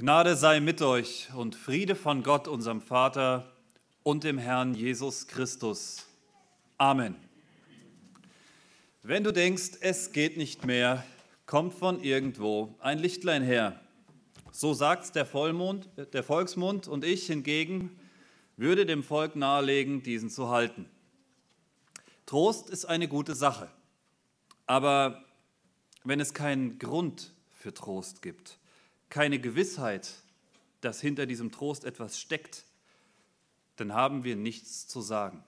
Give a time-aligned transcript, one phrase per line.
[0.00, 3.52] Gnade sei mit euch und Friede von Gott, unserem Vater
[4.02, 6.06] und dem Herrn Jesus Christus.
[6.78, 7.16] Amen.
[9.02, 11.04] Wenn du denkst, es geht nicht mehr,
[11.44, 13.78] kommt von irgendwo ein Lichtlein her.
[14.52, 17.94] So sagt's der Vollmond, der Volksmund und ich hingegen
[18.56, 20.88] würde dem Volk nahelegen, diesen zu halten.
[22.24, 23.70] Trost ist eine gute Sache,
[24.64, 25.22] aber
[26.04, 28.59] wenn es keinen Grund für Trost gibt,
[29.10, 30.14] keine Gewissheit,
[30.80, 32.64] dass hinter diesem Trost etwas steckt,
[33.76, 35.44] dann haben wir nichts zu sagen.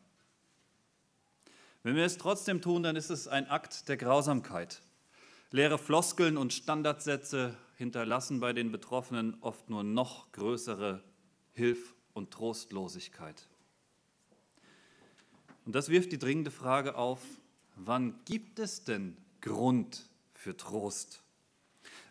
[1.82, 4.82] Wenn wir es trotzdem tun, dann ist es ein Akt der Grausamkeit.
[5.50, 11.02] Leere Floskeln und Standardsätze hinterlassen bei den Betroffenen oft nur noch größere
[11.52, 13.48] Hilf- und Trostlosigkeit.
[15.64, 17.20] Und das wirft die dringende Frage auf,
[17.76, 21.21] wann gibt es denn Grund für Trost?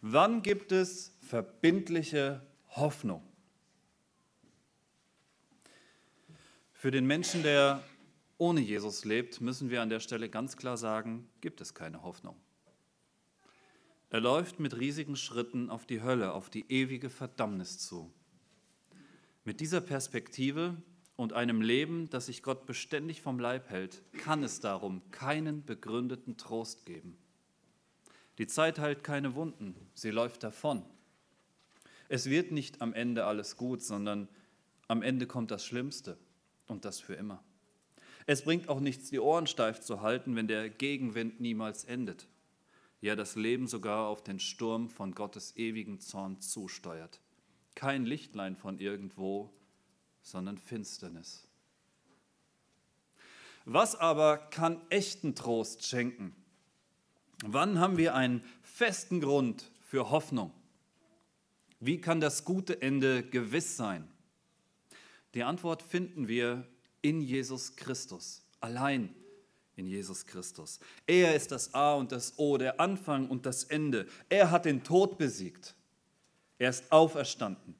[0.03, 3.21] Wann gibt es verbindliche Hoffnung?
[6.73, 7.83] Für den Menschen, der
[8.39, 12.35] ohne Jesus lebt, müssen wir an der Stelle ganz klar sagen, gibt es keine Hoffnung.
[14.09, 18.11] Er läuft mit riesigen Schritten auf die Hölle, auf die ewige Verdammnis zu.
[19.43, 20.81] Mit dieser Perspektive
[21.15, 26.37] und einem Leben, das sich Gott beständig vom Leib hält, kann es darum keinen begründeten
[26.37, 27.20] Trost geben.
[28.41, 30.83] Die Zeit heilt keine Wunden, sie läuft davon.
[32.09, 34.27] Es wird nicht am Ende alles gut, sondern
[34.87, 36.17] am Ende kommt das Schlimmste
[36.65, 37.43] und das für immer.
[38.25, 42.27] Es bringt auch nichts, die Ohren steif zu halten, wenn der Gegenwind niemals endet.
[42.99, 47.21] Ja, das Leben sogar auf den Sturm von Gottes ewigen Zorn zusteuert.
[47.75, 49.53] Kein Lichtlein von irgendwo,
[50.23, 51.47] sondern Finsternis.
[53.65, 56.35] Was aber kann echten Trost schenken?
[57.43, 60.51] Wann haben wir einen festen Grund für Hoffnung?
[61.79, 64.07] Wie kann das gute Ende gewiss sein?
[65.33, 66.67] Die Antwort finden wir
[67.01, 69.15] in Jesus Christus, allein
[69.75, 70.79] in Jesus Christus.
[71.07, 74.07] Er ist das A und das O, der Anfang und das Ende.
[74.29, 75.75] Er hat den Tod besiegt.
[76.59, 77.75] Er ist auferstanden.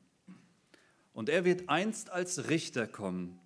[1.14, 3.40] Und er wird einst als Richter kommen.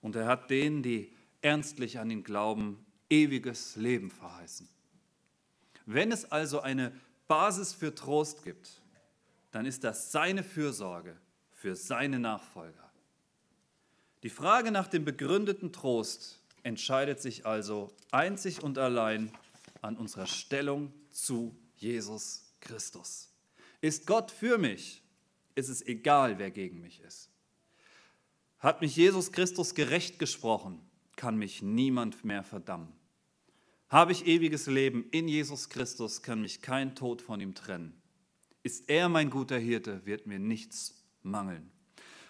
[0.00, 4.66] Und er hat denen, die ernstlich an ihn glauben, ewiges Leben verheißen.
[5.86, 6.92] Wenn es also eine
[7.28, 8.82] Basis für Trost gibt,
[9.50, 11.16] dann ist das seine Fürsorge
[11.52, 12.90] für seine Nachfolger.
[14.22, 19.32] Die Frage nach dem begründeten Trost entscheidet sich also einzig und allein
[19.82, 23.30] an unserer Stellung zu Jesus Christus.
[23.80, 25.02] Ist Gott für mich,
[25.54, 27.30] ist es egal, wer gegen mich ist.
[28.58, 30.80] Hat mich Jesus Christus gerecht gesprochen,
[31.16, 32.92] kann mich niemand mehr verdammen.
[33.90, 38.00] Habe ich ewiges Leben in Jesus Christus, kann mich kein Tod von ihm trennen.
[38.62, 41.72] Ist er mein guter Hirte, wird mir nichts mangeln.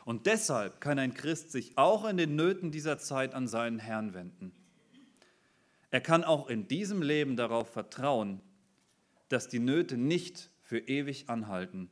[0.07, 4.15] Und deshalb kann ein Christ sich auch in den Nöten dieser Zeit an seinen Herrn
[4.15, 4.53] wenden.
[5.91, 8.41] Er kann auch in diesem Leben darauf vertrauen,
[9.29, 11.91] dass die Nöte nicht für ewig anhalten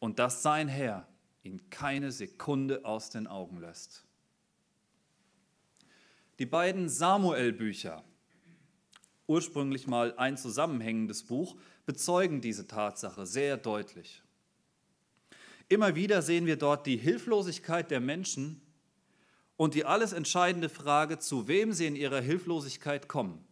[0.00, 1.08] und dass sein Herr
[1.42, 4.04] ihn keine Sekunde aus den Augen lässt.
[6.38, 8.04] Die beiden Samuel-Bücher,
[9.26, 11.56] ursprünglich mal ein zusammenhängendes Buch,
[11.86, 14.22] bezeugen diese Tatsache sehr deutlich.
[15.68, 18.60] Immer wieder sehen wir dort die Hilflosigkeit der Menschen
[19.56, 23.44] und die alles entscheidende Frage, zu wem sie in ihrer Hilflosigkeit kommen.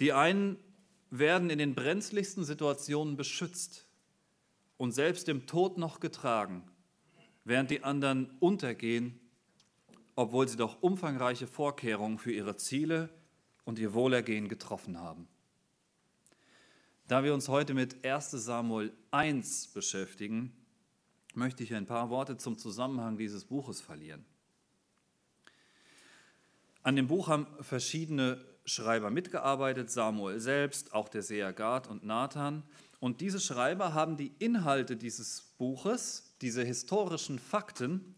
[0.00, 0.58] Die einen
[1.10, 3.86] werden in den brenzligsten Situationen beschützt
[4.78, 6.64] und selbst dem Tod noch getragen,
[7.44, 9.20] während die anderen untergehen,
[10.14, 13.10] obwohl sie doch umfangreiche Vorkehrungen für ihre Ziele
[13.64, 15.28] und ihr Wohlergehen getroffen haben.
[17.08, 20.52] Da wir uns heute mit 1 Samuel 1 beschäftigen,
[21.34, 24.24] möchte ich ein paar Worte zum Zusammenhang dieses Buches verlieren.
[26.82, 32.62] An dem Buch haben verschiedene Schreiber mitgearbeitet, Samuel selbst, auch der Seher Gad und Nathan.
[33.00, 38.14] Und diese Schreiber haben die Inhalte dieses Buches, diese historischen Fakten,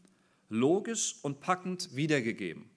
[0.49, 2.71] logisch und packend wiedergegeben.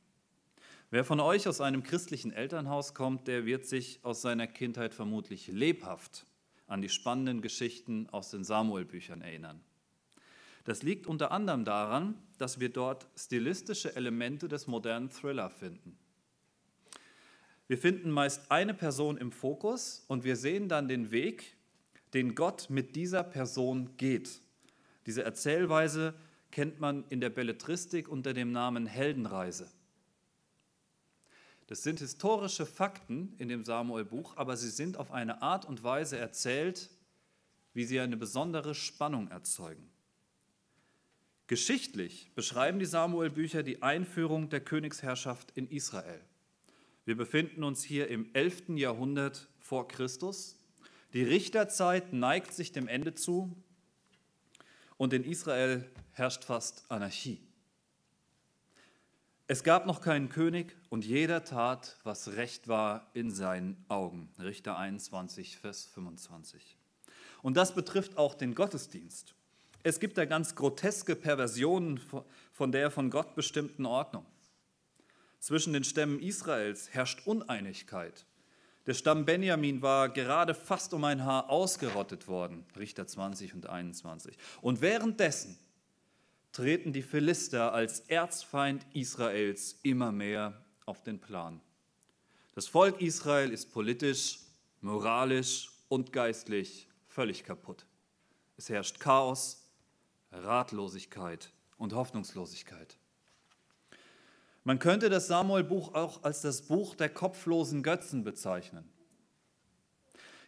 [0.89, 5.47] Wer von euch aus einem christlichen Elternhaus kommt, der wird sich aus seiner Kindheit vermutlich
[5.47, 6.25] lebhaft
[6.65, 9.61] an die spannenden Geschichten aus den Samuel-Büchern erinnern.
[10.63, 15.97] Das liegt unter anderem daran, dass wir dort stilistische Elemente des modernen Thriller finden.
[17.67, 21.57] Wir finden meist eine Person im Fokus und wir sehen dann den Weg,
[22.13, 24.41] den Gott mit dieser Person geht.
[25.05, 26.13] Diese Erzählweise
[26.51, 29.69] kennt man in der Belletristik unter dem Namen Heldenreise.
[31.67, 36.17] Das sind historische Fakten in dem Samuel-Buch, aber sie sind auf eine Art und Weise
[36.17, 36.89] erzählt,
[37.73, 39.89] wie sie eine besondere Spannung erzeugen.
[41.47, 46.21] Geschichtlich beschreiben die Samuel-Bücher die Einführung der Königsherrschaft in Israel.
[47.05, 48.69] Wir befinden uns hier im 11.
[48.75, 50.57] Jahrhundert vor Christus.
[51.13, 53.55] Die Richterzeit neigt sich dem Ende zu
[54.97, 57.46] und in Israel herrscht fast Anarchie.
[59.49, 64.29] Es gab noch keinen König und jeder tat, was recht war in seinen Augen.
[64.39, 66.75] Richter 21, Vers 25.
[67.41, 69.35] Und das betrifft auch den Gottesdienst.
[69.83, 72.01] Es gibt da ganz groteske Perversionen
[72.51, 74.25] von der von Gott bestimmten Ordnung.
[75.39, 78.25] Zwischen den Stämmen Israels herrscht Uneinigkeit.
[78.85, 84.35] Der Stamm Benjamin war gerade fast um ein Haar ausgerottet worden, Richter 20 und 21.
[84.59, 85.57] Und währenddessen
[86.57, 91.61] treten die Philister als Erzfeind Israels immer mehr auf den Plan.
[92.55, 94.39] Das Volk Israel ist politisch,
[94.81, 97.85] moralisch und geistlich völlig kaputt.
[98.57, 99.69] Es herrscht Chaos,
[100.31, 102.97] Ratlosigkeit und Hoffnungslosigkeit.
[104.63, 108.89] Man könnte das Samuel-Buch auch als das Buch der kopflosen Götzen bezeichnen.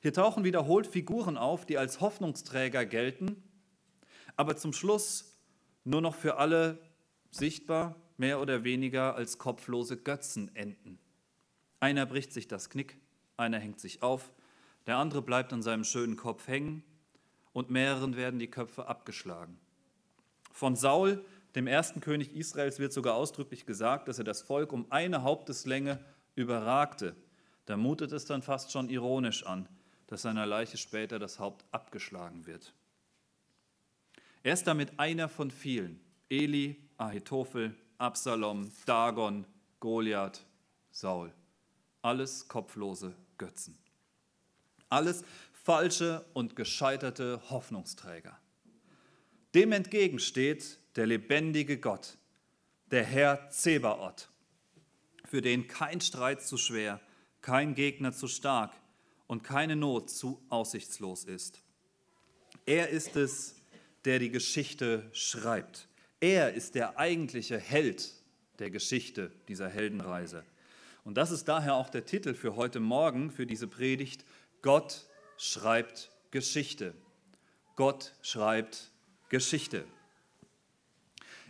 [0.02, 3.44] Hier tauchen wiederholt Figuren auf, die als Hoffnungsträger gelten,
[4.36, 5.29] aber zum Schluss
[5.90, 6.78] nur noch für alle
[7.32, 11.00] sichtbar, mehr oder weniger als kopflose Götzen enden.
[11.80, 12.98] Einer bricht sich das Knick,
[13.38, 14.32] einer hängt sich auf,
[14.88, 16.84] der andere bleibt an seinem schönen Kopf hängen
[17.54, 19.58] und mehreren werden die Köpfe abgeschlagen.
[20.52, 21.24] Von Saul
[21.56, 26.00] dem ersten König Israels wird sogar ausdrücklich gesagt, dass er das Volk um eine Haupteslänge
[26.36, 27.16] überragte.
[27.66, 29.68] Da mutet es dann fast schon ironisch an,
[30.08, 32.74] dass seiner Leiche später das Haupt abgeschlagen wird.
[34.44, 36.00] Er ist damit einer von vielen.
[36.30, 39.46] Eli, Ahitophel, Absalom, Dagon,
[39.80, 40.46] Goliath,
[40.92, 41.34] Saul.
[42.02, 43.78] Alles kopflose Götzen.
[44.88, 48.40] Alles falsche und gescheiterte Hoffnungsträger.
[49.54, 52.18] Dem entgegensteht der lebendige Gott,
[52.92, 54.30] der Herr Zebaoth,
[55.26, 57.02] für den kein Streit zu schwer,
[57.42, 58.72] kein Gegner zu stark
[59.28, 61.62] und keine Not zu aussichtslos ist.
[62.66, 63.56] Er ist es,
[64.06, 65.88] der die Geschichte schreibt.
[66.20, 68.14] Er ist der eigentliche Held
[68.60, 70.44] der Geschichte dieser Heldenreise.
[71.04, 74.26] Und das ist daher auch der Titel für heute Morgen, für diese Predigt.
[74.62, 75.06] Gott
[75.38, 76.94] schreibt Geschichte.
[77.76, 78.92] Gott schreibt
[79.30, 79.86] Geschichte.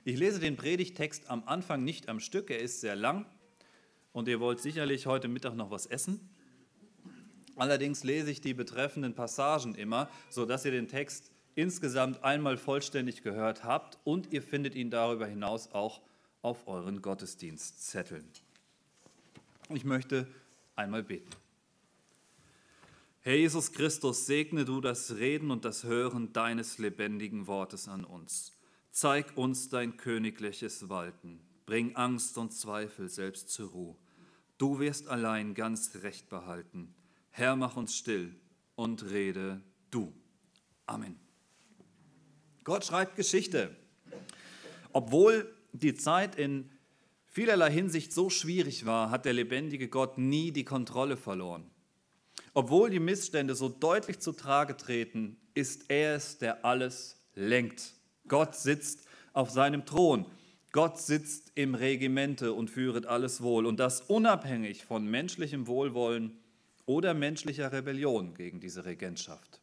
[0.06, 3.26] Ich lese den Predigtext am Anfang nicht am Stück, er ist sehr lang
[4.14, 6.30] und ihr wollt sicherlich heute Mittag noch was essen.
[7.56, 13.64] Allerdings lese ich die betreffenden Passagen immer, sodass ihr den Text insgesamt einmal vollständig gehört
[13.64, 16.02] habt und ihr findet ihn darüber hinaus auch
[16.42, 18.28] auf euren Gottesdienstzetteln.
[19.70, 20.28] Ich möchte
[20.76, 21.30] einmal beten.
[23.22, 28.54] Herr Jesus Christus, segne du das Reden und das Hören deines lebendigen Wortes an uns.
[28.92, 31.42] Zeig uns dein königliches Walten.
[31.66, 33.96] Bring Angst und Zweifel selbst zur Ruhe.
[34.58, 36.96] Du wirst allein ganz recht behalten.
[37.30, 38.36] Herr, mach uns still
[38.76, 39.62] und rede
[39.92, 40.14] du.
[40.86, 41.20] Amen.
[42.70, 43.76] Gott schreibt Geschichte.
[44.94, 46.70] Obwohl die Zeit in
[47.26, 51.64] vielerlei Hinsicht so schwierig war, hat der lebendige Gott nie die Kontrolle verloren.
[52.54, 57.96] Obwohl die Missstände so deutlich zutage treten, ist er es, der alles lenkt.
[58.28, 60.28] Gott sitzt auf seinem Thron.
[60.72, 63.66] Gott sitzt im Regimente und führet alles wohl.
[63.66, 66.38] Und das unabhängig von menschlichem Wohlwollen
[66.86, 69.60] oder menschlicher Rebellion gegen diese Regentschaft.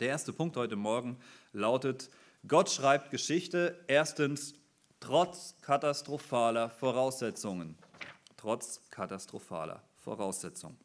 [0.00, 1.16] Der erste Punkt heute Morgen
[1.52, 2.10] lautet,
[2.46, 4.54] Gott schreibt Geschichte erstens
[5.00, 7.76] trotz katastrophaler Voraussetzungen.
[8.36, 10.78] Trotz katastrophaler Voraussetzungen.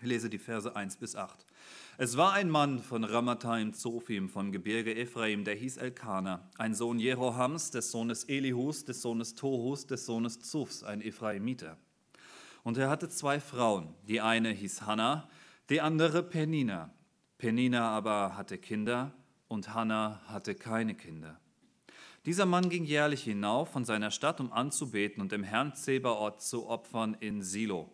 [0.00, 1.44] Ich lese die Verse 1 bis 8.
[1.96, 7.00] Es war ein Mann von Ramathaim Zophim vom Gebirge Ephraim, der hieß Elkanah, ein Sohn
[7.00, 11.76] Jerohams, des Sohnes Elihus, des Sohnes Tohus, des Sohnes Zufs, ein Ephraimiter.
[12.62, 13.94] Und er hatte zwei Frauen.
[14.06, 15.28] Die eine hieß Hannah,
[15.70, 16.94] die andere Penina.
[17.38, 19.12] Penina aber hatte Kinder
[19.48, 21.40] und Hannah hatte keine Kinder.
[22.26, 26.68] Dieser Mann ging jährlich hinauf von seiner Stadt, um anzubeten und dem Herrn Zebaoth zu
[26.68, 27.90] opfern in Silo.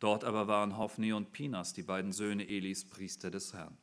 [0.00, 3.76] Dort aber waren Hophni und Pinas, die beiden Söhne Elis, Priester des Herrn.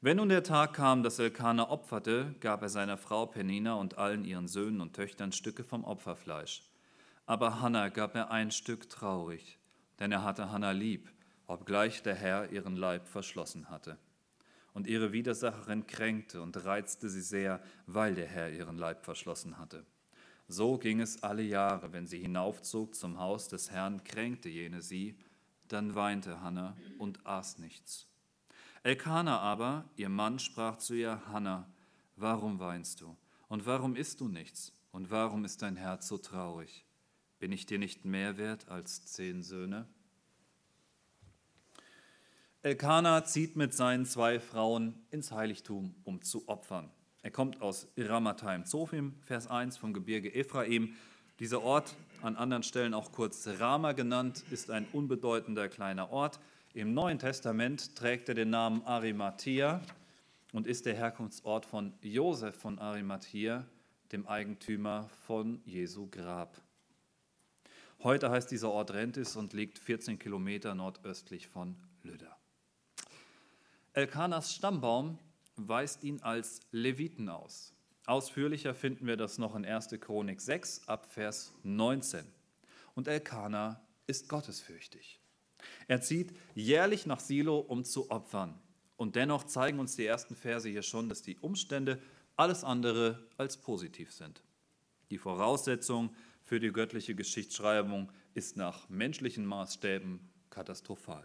[0.00, 4.24] Wenn nun der Tag kam, dass Elkanah opferte, gab er seiner Frau Penina und allen
[4.24, 6.62] ihren Söhnen und Töchtern Stücke vom Opferfleisch.
[7.26, 9.58] Aber Hannah gab er ein Stück traurig,
[9.98, 11.10] denn er hatte Hannah lieb,
[11.48, 13.98] obgleich der Herr ihren Leib verschlossen hatte.
[14.74, 19.84] Und ihre Widersacherin kränkte und reizte sie sehr, weil der Herr ihren Leib verschlossen hatte.
[20.46, 25.18] So ging es alle Jahre, wenn sie hinaufzog zum Haus des Herrn, kränkte jene sie,
[25.68, 28.06] dann weinte Hannah und aß nichts.
[28.82, 31.68] Elkanah aber, ihr Mann, sprach zu ihr, Hanna,
[32.16, 33.16] warum weinst du?
[33.48, 34.72] Und warum isst du nichts?
[34.90, 36.86] Und warum ist dein Herz so traurig?
[37.38, 39.86] Bin ich dir nicht mehr wert als zehn Söhne?
[42.68, 46.90] Elkanah zieht mit seinen zwei Frauen ins Heiligtum, um zu opfern.
[47.22, 50.94] Er kommt aus Ramathaim Zophim, Vers 1 vom Gebirge Ephraim.
[51.40, 56.40] Dieser Ort, an anderen Stellen auch kurz Rama genannt, ist ein unbedeutender kleiner Ort.
[56.74, 59.80] Im Neuen Testament trägt er den Namen Arimathea
[60.52, 63.64] und ist der Herkunftsort von Josef von Arimathea,
[64.12, 66.60] dem Eigentümer von Jesu Grab.
[68.02, 72.37] Heute heißt dieser Ort Rentis und liegt 14 Kilometer nordöstlich von Lüder.
[73.92, 75.18] Elkanas Stammbaum
[75.56, 77.74] weist ihn als Leviten aus.
[78.06, 79.88] Ausführlicher finden wir das noch in 1.
[80.00, 82.24] Chronik 6 ab Vers 19.
[82.94, 85.20] Und Elkanah ist gottesfürchtig.
[85.88, 88.58] Er zieht jährlich nach Silo, um zu opfern.
[88.96, 92.00] Und dennoch zeigen uns die ersten Verse hier schon, dass die Umstände
[92.36, 94.42] alles andere als positiv sind.
[95.10, 101.24] Die Voraussetzung für die göttliche Geschichtsschreibung ist nach menschlichen Maßstäben katastrophal.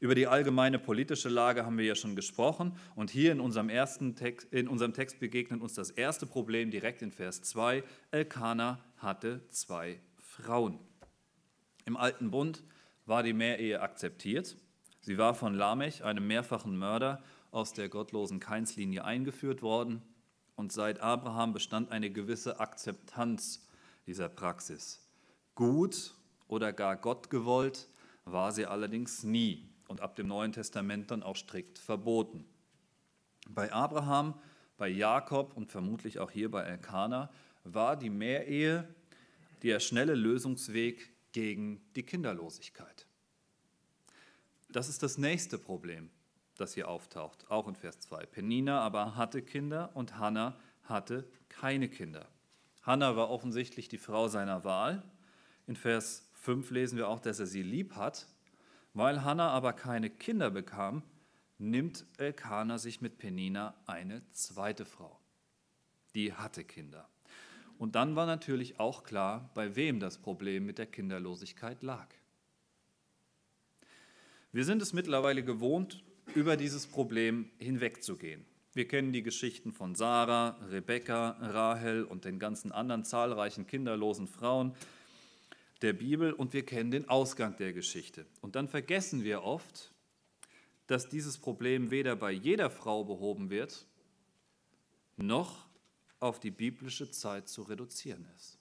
[0.00, 4.14] Über die allgemeine politische Lage haben wir ja schon gesprochen und hier in unserem, ersten
[4.16, 7.82] Text, in unserem Text begegnet uns das erste Problem direkt in Vers 2.
[8.10, 10.78] Elkanah hatte zwei Frauen.
[11.84, 12.62] Im alten Bund
[13.06, 14.56] war die Mehrehe akzeptiert.
[15.00, 20.02] Sie war von Lamech, einem mehrfachen Mörder, aus der gottlosen Keinslinie eingeführt worden.
[20.54, 23.66] Und seit Abraham bestand eine gewisse Akzeptanz
[24.06, 25.08] dieser Praxis.
[25.54, 26.14] Gut
[26.46, 27.88] oder gar Gott gewollt
[28.32, 32.44] war sie allerdings nie und ab dem Neuen Testament dann auch strikt verboten.
[33.48, 34.38] Bei Abraham,
[34.76, 37.30] bei Jakob und vermutlich auch hier bei Elkanah
[37.64, 38.88] war die Mehrehe
[39.62, 43.06] der schnelle Lösungsweg gegen die Kinderlosigkeit.
[44.70, 46.10] Das ist das nächste Problem,
[46.56, 48.26] das hier auftaucht, auch in Vers 2.
[48.26, 52.28] Penina aber hatte Kinder und Hannah hatte keine Kinder.
[52.82, 55.02] Hannah war offensichtlich die Frau seiner Wahl.
[55.66, 58.26] In Vers 5 lesen wir auch, dass er sie lieb hat.
[58.94, 61.02] Weil Hannah aber keine Kinder bekam,
[61.58, 65.20] nimmt Elkanah sich mit Penina eine zweite Frau.
[66.14, 67.06] Die hatte Kinder.
[67.76, 72.08] Und dann war natürlich auch klar, bei wem das Problem mit der Kinderlosigkeit lag.
[74.50, 76.02] Wir sind es mittlerweile gewohnt,
[76.34, 78.46] über dieses Problem hinwegzugehen.
[78.72, 84.74] Wir kennen die Geschichten von Sarah, Rebekka, Rahel und den ganzen anderen zahlreichen kinderlosen Frauen
[85.82, 88.26] der Bibel und wir kennen den Ausgang der Geschichte.
[88.40, 89.92] Und dann vergessen wir oft,
[90.86, 93.86] dass dieses Problem weder bei jeder Frau behoben wird,
[95.16, 95.66] noch
[96.20, 98.58] auf die biblische Zeit zu reduzieren ist.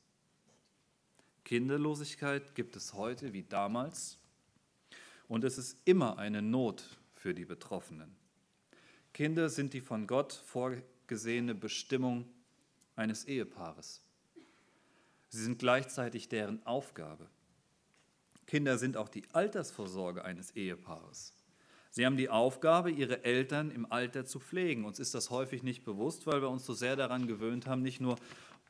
[1.44, 4.20] Kinderlosigkeit gibt es heute wie damals
[5.28, 6.84] und es ist immer eine Not
[7.14, 8.16] für die Betroffenen.
[9.14, 12.30] Kinder sind die von Gott vorgesehene Bestimmung
[12.96, 14.02] eines Ehepaares.
[15.30, 17.30] Sie sind gleichzeitig deren Aufgabe.
[18.46, 21.34] Kinder sind auch die Altersvorsorge eines Ehepaares.
[21.90, 24.86] Sie haben die Aufgabe, ihre Eltern im Alter zu pflegen.
[24.86, 28.00] Uns ist das häufig nicht bewusst, weil wir uns so sehr daran gewöhnt haben, nicht
[28.00, 28.18] nur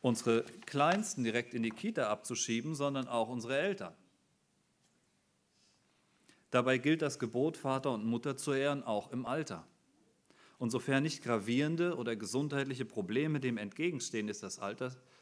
[0.01, 3.93] unsere Kleinsten direkt in die Kita abzuschieben, sondern auch unsere Eltern.
[6.51, 9.67] Dabei gilt das Gebot, Vater und Mutter zu ehren, auch im Alter.
[10.57, 14.59] Und sofern nicht gravierende oder gesundheitliche Probleme dem entgegenstehen, ist das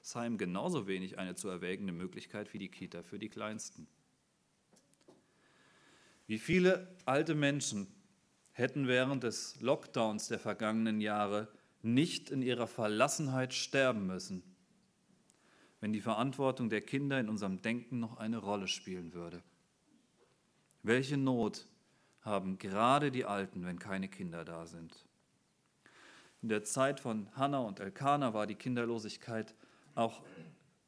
[0.06, 3.88] Altersheim genauso wenig eine zu erwägende Möglichkeit wie die Kita für die Kleinsten.
[6.28, 7.88] Wie viele alte Menschen
[8.52, 11.48] hätten während des Lockdowns der vergangenen Jahre
[11.82, 14.44] nicht in ihrer Verlassenheit sterben müssen,
[15.82, 19.42] wenn die Verantwortung der Kinder in unserem Denken noch eine Rolle spielen würde.
[20.84, 21.68] Welche Not
[22.22, 25.04] haben gerade die Alten, wenn keine Kinder da sind?
[26.44, 29.56] In der Zeit von Hannah und Elkanah war die Kinderlosigkeit
[29.96, 30.24] auch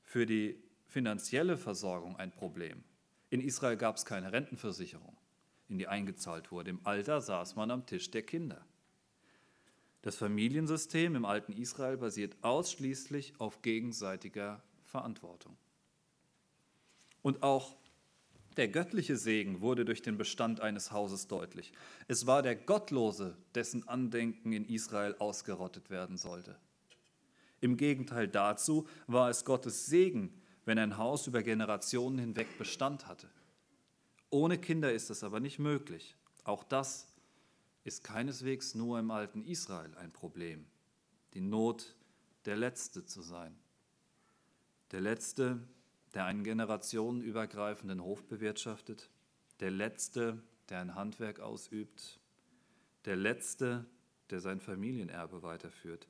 [0.02, 2.84] für die finanzielle Versorgung ein Problem.
[3.30, 5.18] In Israel gab es keine Rentenversicherung
[5.70, 6.70] in die eingezahlt wurde.
[6.70, 8.66] Im Alter saß man am Tisch der Kinder.
[10.02, 15.58] Das Familiensystem im alten Israel basiert ausschließlich auf gegenseitiger Verantwortung.
[17.22, 17.76] Und auch
[18.56, 21.74] der göttliche Segen wurde durch den Bestand eines Hauses deutlich.
[22.08, 26.58] Es war der Gottlose, dessen Andenken in Israel ausgerottet werden sollte.
[27.60, 30.34] Im Gegenteil dazu war es Gottes Segen,
[30.66, 33.30] wenn ein Haus über Generationen hinweg Bestand hatte.
[34.30, 36.16] Ohne Kinder ist das aber nicht möglich.
[36.44, 37.08] Auch das
[37.84, 40.66] ist keineswegs nur im alten Israel ein Problem.
[41.34, 41.96] Die Not,
[42.46, 43.58] der Letzte zu sein.
[44.92, 45.60] Der Letzte,
[46.14, 49.10] der einen generationenübergreifenden Hof bewirtschaftet.
[49.60, 52.20] Der Letzte, der ein Handwerk ausübt.
[53.06, 53.86] der Letzte,
[54.30, 56.10] der sein Familienerbe weiterführt.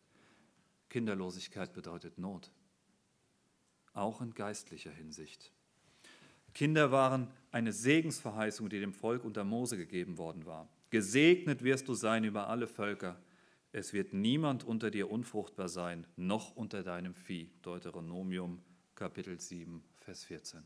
[0.90, 2.52] Kinderlosigkeit bedeutet Not,
[3.94, 5.52] auch in geistlicher Hinsicht.
[6.54, 10.68] Kinder waren eine Segensverheißung, die dem Volk unter Mose gegeben worden war.
[10.90, 13.22] Gesegnet wirst du sein über alle Völker.
[13.72, 17.52] Es wird niemand unter dir unfruchtbar sein, noch unter deinem Vieh.
[17.62, 18.62] Deuteronomium
[18.96, 20.64] Kapitel 7, Vers 14.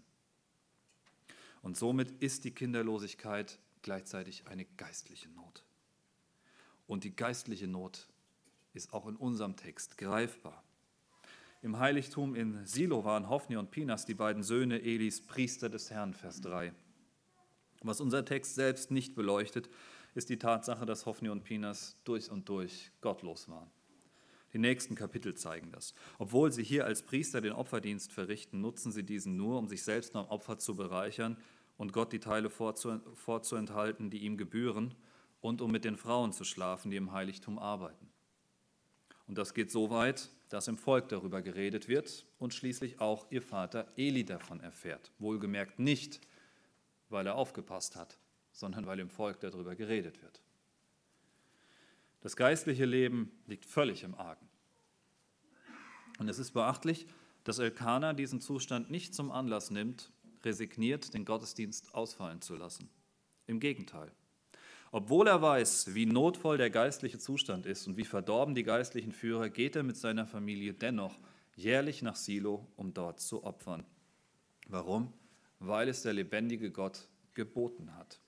[1.62, 5.64] Und somit ist die Kinderlosigkeit gleichzeitig eine geistliche Not.
[6.88, 8.08] Und die geistliche Not
[8.74, 10.64] ist auch in unserem Text greifbar.
[11.62, 16.14] Im Heiligtum in Silo waren Hophni und Pinas, die beiden Söhne Elis, Priester des Herrn,
[16.14, 16.74] Vers 3.
[17.84, 19.70] Was unser Text selbst nicht beleuchtet,
[20.16, 23.70] ist die Tatsache, dass Hophni und Pinas durch und durch gottlos waren.
[24.54, 25.94] Die nächsten Kapitel zeigen das.
[26.18, 30.16] Obwohl sie hier als Priester den Opferdienst verrichten, nutzen sie diesen nur, um sich selbst
[30.16, 31.38] am Opfer zu bereichern
[31.78, 34.94] und Gott die Teile vorzuenthalten, die ihm gebühren,
[35.40, 38.12] und um mit den Frauen zu schlafen, die im Heiligtum arbeiten.
[39.32, 43.42] Und das geht so weit, dass im Volk darüber geredet wird und schließlich auch ihr
[43.42, 45.10] Vater Eli davon erfährt.
[45.20, 46.20] Wohlgemerkt nicht,
[47.08, 48.18] weil er aufgepasst hat,
[48.52, 50.42] sondern weil im Volk darüber geredet wird.
[52.20, 54.50] Das geistliche Leben liegt völlig im Argen.
[56.20, 57.08] Und es ist beachtlich,
[57.46, 60.12] dass Elkanah diesen Zustand nicht zum Anlass nimmt,
[60.44, 62.90] resigniert, den Gottesdienst ausfallen zu lassen.
[63.48, 64.12] Im Gegenteil.
[64.92, 69.50] Obwohl er weiß, wie notvoll der geistliche Zustand ist und wie verdorben die geistlichen Führer,
[69.50, 71.18] geht er mit seiner Familie dennoch
[71.56, 73.86] jährlich nach Silo, um dort zu opfern.
[74.68, 75.14] Warum?
[75.60, 78.20] Weil es der lebendige Gott geboten hat.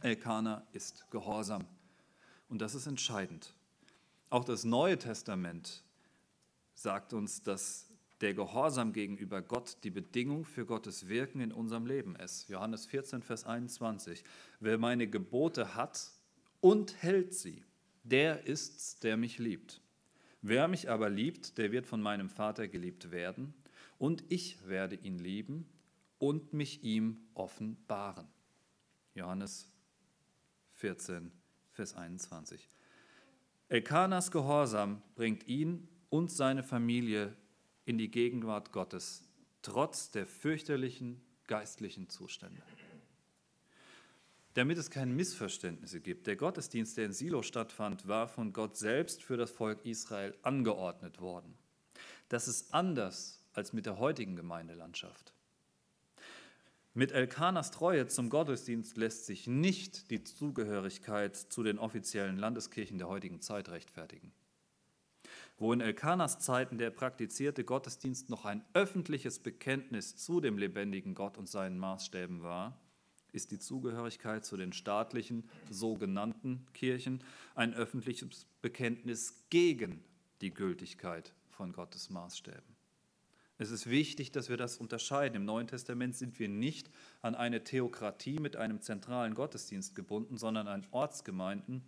[0.00, 1.64] Elkanah ist gehorsam.
[2.48, 3.54] Und das ist entscheidend.
[4.30, 5.84] Auch das Neue Testament
[6.74, 7.87] sagt uns, dass
[8.20, 12.48] der Gehorsam gegenüber Gott die Bedingung für Gottes Wirken in unserem Leben ist.
[12.48, 14.24] Johannes 14, Vers 21.
[14.60, 16.10] Wer meine Gebote hat
[16.60, 17.64] und hält sie,
[18.02, 19.80] der ist's, der mich liebt.
[20.42, 23.54] Wer mich aber liebt, der wird von meinem Vater geliebt werden,
[23.98, 25.68] und ich werde ihn lieben
[26.18, 28.28] und mich ihm offenbaren.
[29.14, 29.68] Johannes
[30.74, 31.32] 14,
[31.72, 32.68] Vers 21.
[33.68, 37.36] Elkanas Gehorsam bringt ihn und seine Familie
[37.88, 39.24] in die Gegenwart Gottes,
[39.62, 42.62] trotz der fürchterlichen geistlichen Zustände.
[44.52, 49.22] Damit es keine Missverständnisse gibt, der Gottesdienst, der in Silo stattfand, war von Gott selbst
[49.22, 51.54] für das Volk Israel angeordnet worden.
[52.28, 55.32] Das ist anders als mit der heutigen Gemeindelandschaft.
[56.92, 63.08] Mit Elkanas Treue zum Gottesdienst lässt sich nicht die Zugehörigkeit zu den offiziellen Landeskirchen der
[63.08, 64.32] heutigen Zeit rechtfertigen.
[65.60, 71.36] Wo in Elkanas Zeiten der praktizierte Gottesdienst noch ein öffentliches Bekenntnis zu dem lebendigen Gott
[71.36, 72.80] und seinen Maßstäben war,
[73.32, 77.24] ist die Zugehörigkeit zu den staatlichen sogenannten Kirchen
[77.56, 80.04] ein öffentliches Bekenntnis gegen
[80.42, 82.76] die Gültigkeit von Gottes Maßstäben.
[83.60, 85.34] Es ist wichtig, dass wir das unterscheiden.
[85.34, 86.88] Im Neuen Testament sind wir nicht
[87.20, 91.82] an eine Theokratie mit einem zentralen Gottesdienst gebunden, sondern an Ortsgemeinden,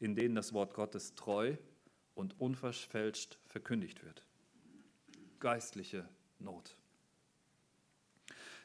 [0.00, 1.56] in denen das Wort Gottes treu
[2.14, 4.24] und unverfälscht verkündigt wird.
[5.40, 6.76] Geistliche Not.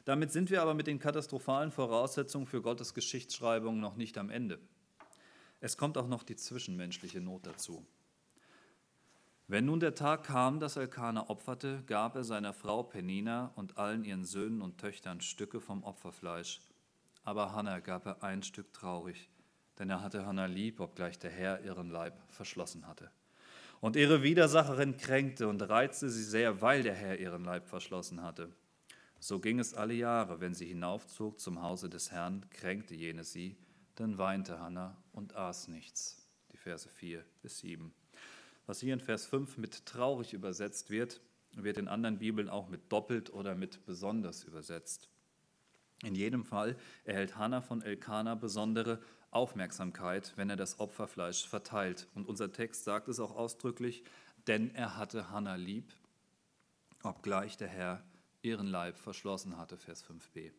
[0.04, 4.58] Damit sind wir aber mit den katastrophalen Voraussetzungen für Gottes Geschichtsschreibung noch nicht am Ende.
[5.60, 7.84] Es kommt auch noch die zwischenmenschliche Not dazu.
[9.48, 14.04] Wenn nun der Tag kam, dass Elkanah opferte, gab er seiner Frau Penina und allen
[14.04, 16.60] ihren Söhnen und Töchtern Stücke vom Opferfleisch.
[17.24, 19.30] Aber Hannah gab er ein Stück traurig,
[19.78, 23.10] denn er hatte Hannah lieb, obgleich der Herr ihren Leib verschlossen hatte.
[23.80, 28.52] Und ihre Widersacherin kränkte und reizte sie sehr, weil der Herr ihren Leib verschlossen hatte.
[29.20, 33.56] So ging es alle Jahre, wenn sie hinaufzog zum Hause des Herrn, kränkte jene sie,
[33.96, 36.28] dann weinte Hannah und aß nichts.
[36.52, 37.92] Die Verse 4 bis 7.
[38.66, 41.20] Was hier in Vers 5 mit traurig übersetzt wird,
[41.56, 45.08] wird in anderen Bibeln auch mit doppelt oder mit besonders übersetzt.
[46.04, 52.08] In jedem Fall erhält Hannah von Elkanah besondere Aufmerksamkeit, wenn er das Opferfleisch verteilt.
[52.14, 54.02] Und unser Text sagt es auch ausdrücklich,
[54.46, 55.92] denn er hatte Hannah lieb,
[57.02, 58.02] obgleich der Herr
[58.42, 60.52] ihren Leib verschlossen hatte, Vers 5b.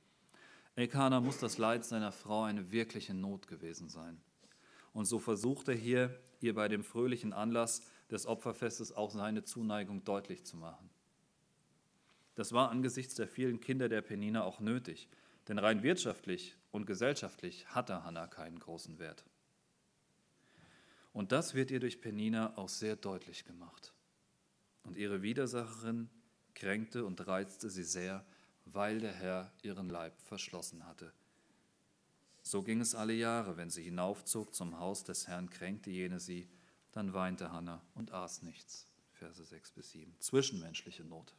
[0.76, 4.22] Elkanah muss das Leid seiner Frau eine wirkliche Not gewesen sein.
[4.94, 10.04] Und so versucht er hier, ihr bei dem fröhlichen Anlass des Opferfestes auch seine Zuneigung
[10.04, 10.90] deutlich zu machen.
[12.36, 15.10] Das war angesichts der vielen Kinder der Penina auch nötig,
[15.48, 19.24] denn rein wirtschaftlich und gesellschaftlich hatte Hannah keinen großen Wert.
[21.14, 23.94] Und das wird ihr durch Penina auch sehr deutlich gemacht.
[24.84, 26.10] Und ihre Widersacherin
[26.54, 28.26] kränkte und reizte sie sehr,
[28.66, 31.12] weil der Herr ihren Leib verschlossen hatte.
[32.44, 36.50] So ging es alle Jahre, wenn sie hinaufzog zum Haus des Herrn, kränkte jene sie,
[36.92, 38.88] dann weinte Hannah und aß nichts.
[39.14, 40.16] Verse 6 bis 7.
[40.20, 41.36] Zwischenmenschliche Not.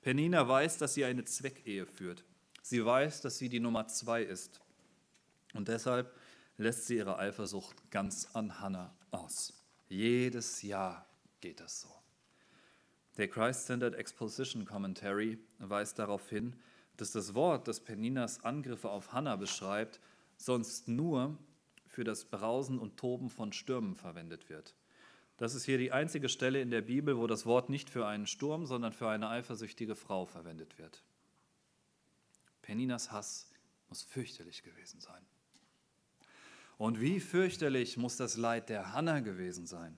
[0.00, 2.24] Penina weiß, dass sie eine Zweckehe führt.
[2.68, 4.60] Sie weiß, dass sie die Nummer zwei ist.
[5.54, 6.12] Und deshalb
[6.56, 9.52] lässt sie ihre Eifersucht ganz an Hannah aus.
[9.88, 11.06] Jedes Jahr
[11.40, 11.88] geht das so.
[13.18, 16.56] Der Christ-Centered Exposition Commentary weist darauf hin,
[16.96, 20.00] dass das Wort, das Peninas Angriffe auf Hannah beschreibt,
[20.36, 21.38] sonst nur
[21.86, 24.74] für das Brausen und Toben von Stürmen verwendet wird.
[25.36, 28.26] Das ist hier die einzige Stelle in der Bibel, wo das Wort nicht für einen
[28.26, 31.04] Sturm, sondern für eine eifersüchtige Frau verwendet wird.
[32.66, 33.48] Peninas Hass
[33.88, 35.24] muss fürchterlich gewesen sein.
[36.78, 39.96] Und wie fürchterlich muss das Leid der Hanna gewesen sein,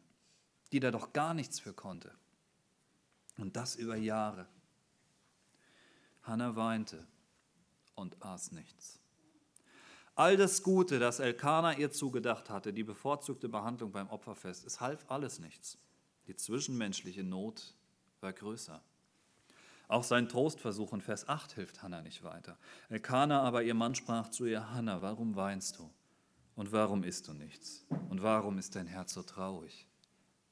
[0.71, 2.15] die da doch gar nichts für konnte.
[3.39, 4.47] Und das über Jahre.
[6.23, 7.07] Hannah weinte
[7.95, 9.01] und aß nichts.
[10.15, 15.11] All das Gute, das Elkanah ihr zugedacht hatte, die bevorzugte Behandlung beim Opferfest, es half
[15.11, 15.79] alles nichts.
[16.27, 17.75] Die zwischenmenschliche Not
[18.21, 18.83] war größer.
[19.89, 22.59] Auch sein Trostversuch in Vers 8 hilft Hannah nicht weiter.
[22.91, 25.91] Elkanah aber, ihr Mann, sprach zu ihr, Hannah, warum weinst du?
[26.55, 27.87] Und warum isst du nichts?
[28.11, 29.89] Und warum ist dein Herz so traurig?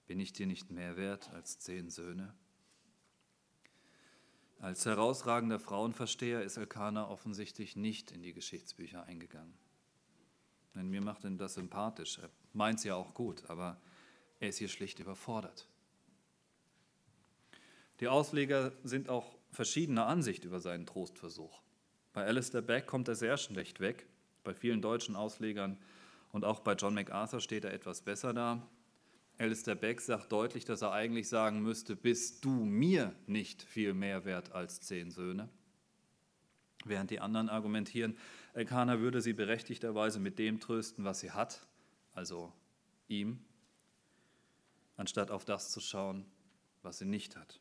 [0.06, 2.32] Bin ich dir nicht mehr wert als zehn Söhne?
[4.58, 9.58] Als herausragender Frauenversteher ist Elkanah offensichtlich nicht in die Geschichtsbücher eingegangen.
[10.74, 12.18] Denn mir macht ihn das sympathisch.
[12.18, 13.78] Er meint es ja auch gut, aber
[14.40, 15.68] er ist hier schlicht überfordert.
[18.00, 21.62] Die Ausleger sind auch verschiedener Ansicht über seinen Trostversuch.
[22.12, 24.06] Bei Alistair Beck kommt er sehr schlecht weg.
[24.44, 25.78] Bei vielen deutschen Auslegern
[26.32, 28.62] und auch bei John MacArthur steht er etwas besser da.
[29.38, 34.24] Alistair Beck sagt deutlich, dass er eigentlich sagen müsste, bist du mir nicht viel mehr
[34.24, 35.48] wert als zehn Söhne?
[36.84, 38.16] Während die anderen argumentieren,
[38.54, 41.66] Elkanah würde sie berechtigterweise mit dem trösten, was sie hat,
[42.14, 42.52] also
[43.08, 43.40] ihm,
[44.96, 46.24] anstatt auf das zu schauen,
[46.82, 47.60] was sie nicht hat.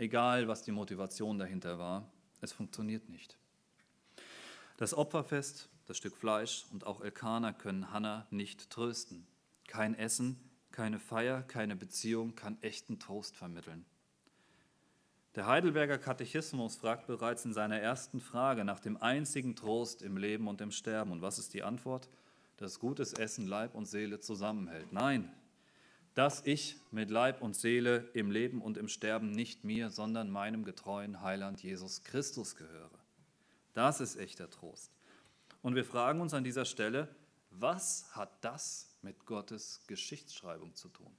[0.00, 2.10] Egal, was die Motivation dahinter war,
[2.40, 3.36] es funktioniert nicht.
[4.78, 9.26] Das Opferfest, das Stück Fleisch und auch Elkanah können Hannah nicht trösten.
[9.66, 10.40] Kein Essen,
[10.72, 13.84] keine Feier, keine Beziehung kann echten Trost vermitteln.
[15.34, 20.48] Der Heidelberger Katechismus fragt bereits in seiner ersten Frage nach dem einzigen Trost im Leben
[20.48, 21.12] und im Sterben.
[21.12, 22.08] Und was ist die Antwort?
[22.56, 24.94] Dass gutes Essen Leib und Seele zusammenhält.
[24.94, 25.30] Nein,
[26.14, 30.64] dass ich mit Leib und Seele im Leben und im Sterben nicht mir, sondern meinem
[30.64, 32.98] getreuen Heiland Jesus Christus gehöre.
[33.74, 34.90] Das ist echter Trost.
[35.62, 37.08] Und wir fragen uns an dieser Stelle,
[37.50, 41.16] was hat das mit Gottes Geschichtsschreibung zu tun.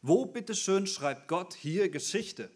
[0.00, 2.50] Wo bitteschön schreibt Gott hier Geschichte?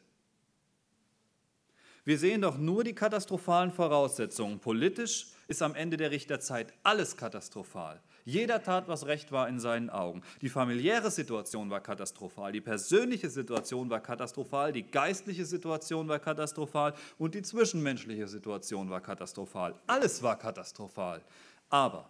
[2.06, 4.58] Wir sehen doch nur die katastrophalen Voraussetzungen.
[4.58, 8.00] Politisch ist am Ende der Richterzeit alles katastrophal.
[8.24, 10.22] Jeder tat, was recht war in seinen Augen.
[10.40, 16.94] Die familiäre Situation war katastrophal, die persönliche Situation war katastrophal, die geistliche Situation war katastrophal
[17.18, 19.74] und die zwischenmenschliche Situation war katastrophal.
[19.86, 21.22] Alles war katastrophal.
[21.68, 22.08] Aber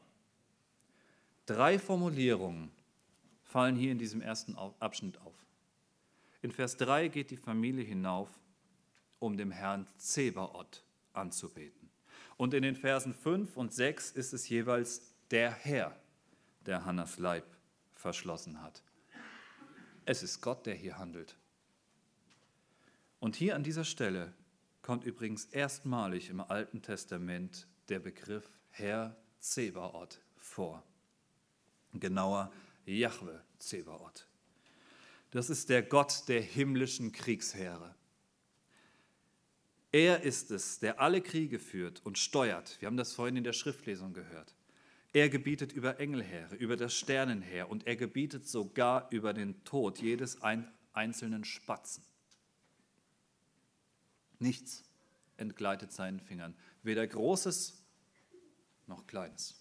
[1.47, 2.73] Drei Formulierungen
[3.45, 5.35] fallen hier in diesem ersten Abschnitt auf.
[6.43, 8.29] In Vers 3 geht die Familie hinauf,
[9.19, 11.91] um dem Herrn Zebaoth anzubeten.
[12.37, 15.99] Und in den Versen 5 und 6 ist es jeweils der Herr,
[16.67, 17.47] der Hannas Leib
[17.95, 18.83] verschlossen hat.
[20.05, 21.37] Es ist Gott, der hier handelt.
[23.19, 24.35] Und hier an dieser Stelle
[24.83, 30.85] kommt übrigens erstmalig im Alten Testament der Begriff Herr Zebaoth vor
[31.93, 32.53] genauer
[32.85, 34.29] Jahwe Zebaoth.
[35.33, 37.96] Das ist der Gott der himmlischen Kriegsheere.
[39.97, 42.77] Er ist es, der alle Kriege führt und steuert.
[42.81, 44.55] Wir haben das vorhin in der Schriftlesung gehört.
[45.15, 50.37] Er gebietet über Engelheere, über das Sternenheer und er gebietet sogar über den Tod jedes
[50.93, 52.05] einzelnen Spatzen.
[54.39, 54.85] Nichts
[55.39, 57.83] entgleitet seinen Fingern, weder Großes
[58.89, 59.59] noch Kleines.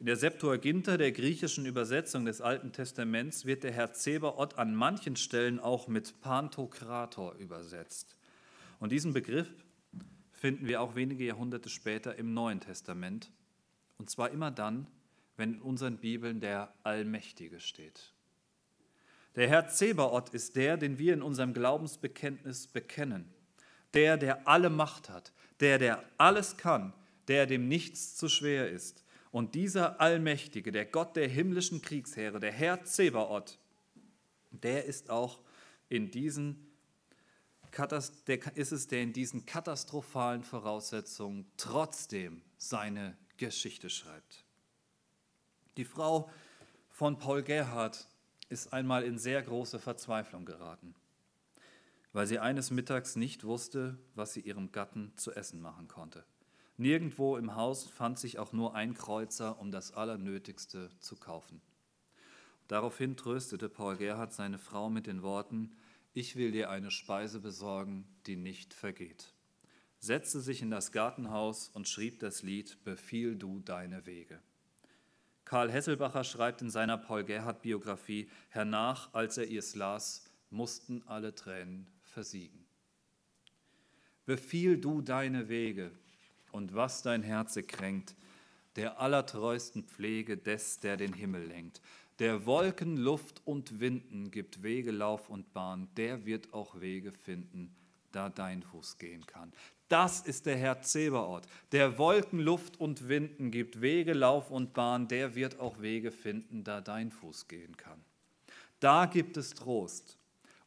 [0.00, 5.14] In der Septuaginta, der griechischen Übersetzung des Alten Testaments, wird der Herr Zebaoth an manchen
[5.14, 8.16] Stellen auch mit Pantokrator übersetzt.
[8.82, 9.46] Und diesen Begriff
[10.32, 13.30] finden wir auch wenige Jahrhunderte später im Neuen Testament.
[13.96, 14.88] Und zwar immer dann,
[15.36, 18.12] wenn in unseren Bibeln der Allmächtige steht.
[19.36, 23.32] Der Herr Zebaoth ist der, den wir in unserem Glaubensbekenntnis bekennen.
[23.94, 26.92] Der, der alle Macht hat, der, der alles kann,
[27.28, 32.52] der, dem nichts zu schwer ist und dieser Allmächtige, der Gott der himmlischen Kriegsheere, der
[32.52, 33.60] Herr Zebaoth,
[34.50, 35.38] der ist auch
[35.88, 36.71] in diesen
[38.54, 44.44] ist es, der in diesen katastrophalen Voraussetzungen trotzdem seine Geschichte schreibt.
[45.78, 46.30] Die Frau
[46.90, 48.06] von Paul Gerhard
[48.50, 50.94] ist einmal in sehr große Verzweiflung geraten,
[52.12, 56.24] weil sie eines Mittags nicht wusste, was sie ihrem Gatten zu essen machen konnte.
[56.76, 61.62] Nirgendwo im Haus fand sich auch nur ein Kreuzer, um das Allernötigste zu kaufen.
[62.68, 65.74] Daraufhin tröstete Paul Gerhard seine Frau mit den Worten,
[66.14, 69.34] ich will dir eine Speise besorgen, die nicht vergeht.
[69.98, 74.40] Setzte sich in das Gartenhaus und schrieb das Lied Befiehl du deine Wege.
[75.44, 81.34] Karl Hesselbacher schreibt in seiner Paul Gerhard Biografie, hernach, als er es las, mussten alle
[81.34, 82.66] Tränen versiegen.
[84.24, 85.92] Befiehl du deine Wege
[86.52, 88.14] und was dein Herze kränkt,
[88.76, 91.80] der allertreuesten Pflege des, der den Himmel lenkt
[92.18, 97.74] der Wolken, Luft und Winden gibt Wege, Lauf und Bahn, der wird auch Wege finden,
[98.12, 99.52] da dein Fuß gehen kann.
[99.88, 101.46] Das ist der Herr Zeberort.
[101.72, 106.64] Der Wolken, Luft und Winden gibt Wege, Lauf und Bahn, der wird auch Wege finden,
[106.64, 108.00] da dein Fuß gehen kann.
[108.80, 110.16] Da gibt es Trost.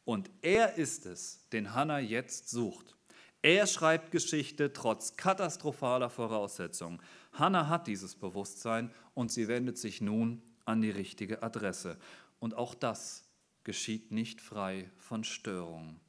[0.04, 2.96] Und er ist es, den Hannah jetzt sucht.
[3.42, 7.00] Er schreibt Geschichte trotz katastrophaler Voraussetzungen.
[7.32, 11.98] Hannah hat dieses Bewusstsein und sie wendet sich nun an die richtige Adresse.
[12.38, 13.24] Und auch das
[13.64, 16.00] geschieht nicht frei von Störungen.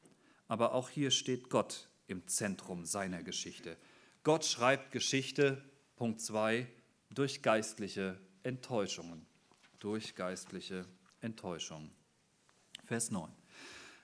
[0.48, 3.78] Aber auch hier steht Gott im Zentrum seiner Geschichte.
[4.24, 5.64] Gott schreibt Geschichte,
[5.96, 6.68] Punkt 2,
[7.10, 9.26] durch geistliche Enttäuschungen.
[9.80, 10.86] Durch geistliche
[11.22, 11.92] Enttäuschungen.
[12.86, 13.32] Vers 9.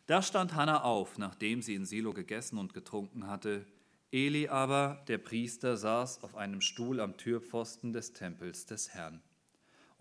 [0.06, 3.66] Da stand Hannah auf, nachdem sie in Silo gegessen und getrunken hatte.
[4.12, 9.22] Eli aber, der Priester, saß auf einem Stuhl am Türpfosten des Tempels des Herrn.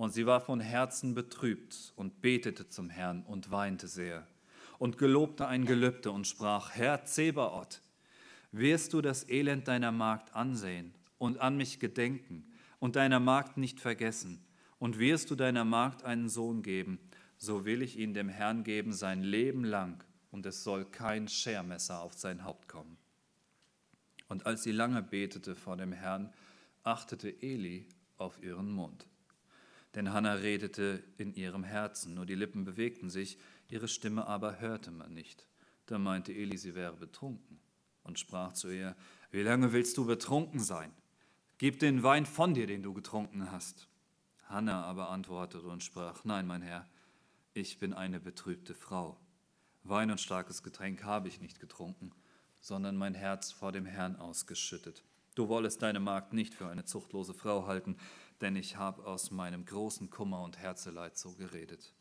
[0.02, 4.26] Und sie war von Herzen betrübt und betete zum Herrn und weinte sehr
[4.80, 7.80] und gelobte ein Gelübde und sprach, Herr Zebaoth,
[8.50, 13.78] wirst du das Elend deiner Magd ansehen und an mich gedenken und deiner Magd nicht
[13.78, 14.44] vergessen,
[14.80, 16.98] und wirst du deiner Magd einen Sohn geben,
[17.38, 22.00] so will ich ihn dem Herrn geben sein Leben lang, und es soll kein Schermesser
[22.00, 22.98] auf sein Haupt kommen.
[24.26, 26.32] Und als sie lange betete vor dem Herrn,
[26.82, 27.86] achtete Eli
[28.16, 29.06] auf ihren Mund.
[29.94, 34.90] Denn Hannah redete in ihrem Herzen, nur die Lippen bewegten sich, ihre Stimme aber hörte
[34.90, 35.46] man nicht.
[35.86, 37.60] Da meinte Eli, sie wäre betrunken
[38.04, 38.96] und sprach zu ihr,
[39.30, 40.92] wie lange willst du betrunken sein?
[41.58, 43.88] Gib den Wein von dir, den du getrunken hast.
[44.44, 46.88] Hannah aber antwortete und sprach, nein, mein Herr,
[47.54, 49.18] ich bin eine betrübte Frau.
[49.84, 52.12] Wein und starkes Getränk habe ich nicht getrunken,
[52.60, 55.04] sondern mein Herz vor dem Herrn ausgeschüttet.
[55.34, 57.96] Du wollest deine Magd nicht für eine zuchtlose Frau halten,
[58.42, 61.94] denn ich habe aus meinem großen Kummer und Herzeleid so geredet.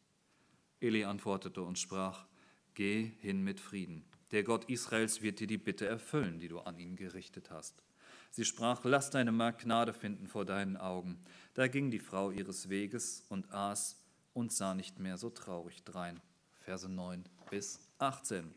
[0.79, 2.25] Eli antwortete und sprach,
[2.73, 4.05] Geh hin mit Frieden.
[4.31, 7.83] Der Gott Israels wird dir die Bitte erfüllen, die du an ihn gerichtet hast.
[8.31, 11.21] Sie sprach, lass deine Magd Gnade finden vor deinen Augen.
[11.53, 14.01] Da ging die Frau ihres Weges und aß
[14.33, 16.21] und sah nicht mehr so traurig drein.
[16.61, 18.53] Verse 9 bis 18.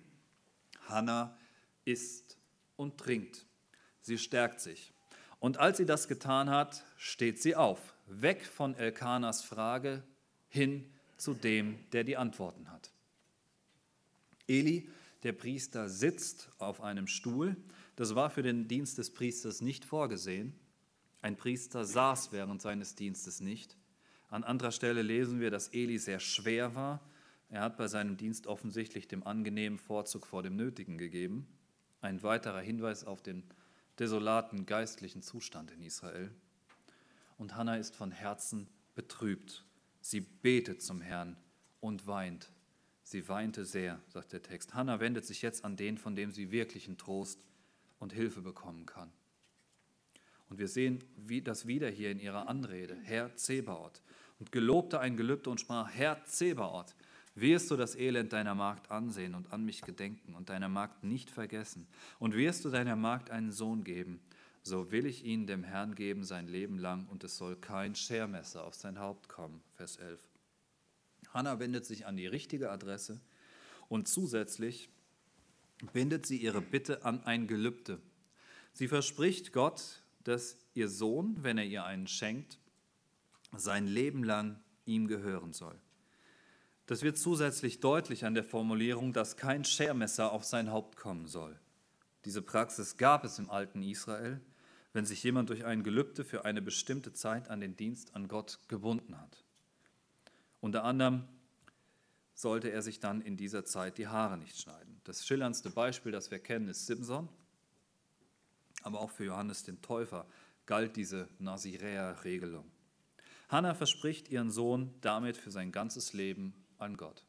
[0.89, 1.37] Hannah
[1.85, 2.39] isst
[2.77, 3.47] und trinkt.
[4.01, 4.94] Sie stärkt sich.
[5.39, 10.03] Und als sie das getan hat, steht sie auf, weg von Elkanas Frage
[10.49, 12.93] hin zu dem, der die Antworten hat.
[14.47, 14.89] Eli,
[15.23, 17.57] der Priester, sitzt auf einem Stuhl.
[17.97, 20.55] Das war für den Dienst des Priesters nicht vorgesehen.
[21.23, 23.77] Ein Priester saß während seines Dienstes nicht.
[24.29, 27.01] An anderer Stelle lesen wir, dass Eli sehr schwer war.
[27.49, 31.47] Er hat bei seinem Dienst offensichtlich dem angenehmen Vorzug vor dem Nötigen gegeben.
[32.01, 33.45] Ein weiterer Hinweis auf den
[33.99, 36.31] desolaten geistlichen Zustand in Israel.
[37.39, 39.65] Und Hannah ist von Herzen betrübt.
[40.01, 41.37] Sie betet zum Herrn
[41.81, 42.51] und weint.
[43.03, 44.75] Sie weinte sehr, sagt der Text.
[44.75, 47.43] Hannah wendet sich jetzt an den, von dem sie wirklichen Trost
[47.99, 49.13] und Hilfe bekommen kann.
[50.49, 54.03] Und wir sehen wie das wieder hier in ihrer Anrede, Herr Zebaoth.
[54.39, 56.95] Und gelobte ein Gelübde und sprach, Herr Zebaoth,
[57.35, 61.31] wirst du das Elend deiner Magd ansehen und an mich gedenken und deiner Magd nicht
[61.31, 61.87] vergessen.
[62.19, 64.21] Und wirst du deiner Magd einen Sohn geben,
[64.63, 68.65] so will ich ihn dem Herrn geben sein Leben lang und es soll kein Schermesser
[68.65, 69.61] auf sein Haupt kommen.
[69.75, 70.21] Vers 11.
[71.35, 73.21] Hannah wendet sich an die richtige Adresse
[73.89, 74.89] und zusätzlich
[75.93, 78.01] bindet sie ihre Bitte an ein Gelübde.
[78.73, 82.59] Sie verspricht Gott, dass ihr Sohn, wenn er ihr einen schenkt,
[83.57, 85.79] sein Leben lang ihm gehören soll.
[86.87, 91.59] Das wird zusätzlich deutlich an der Formulierung, dass kein Schermesser auf sein Haupt kommen soll.
[92.25, 94.41] Diese Praxis gab es im alten Israel,
[94.93, 98.59] wenn sich jemand durch ein Gelübde für eine bestimmte Zeit an den Dienst an Gott
[98.69, 99.45] gebunden hat.
[100.61, 101.25] Unter anderem
[102.35, 105.01] sollte er sich dann in dieser Zeit die Haare nicht schneiden.
[105.05, 107.29] Das schillerndste Beispiel, das wir kennen, ist Simson.
[108.83, 110.27] Aber auch für Johannes den Täufer
[110.67, 112.71] galt diese Naziräer-Regelung.
[113.49, 117.25] Hannah verspricht ihren Sohn damit für sein ganzes Leben an Gott.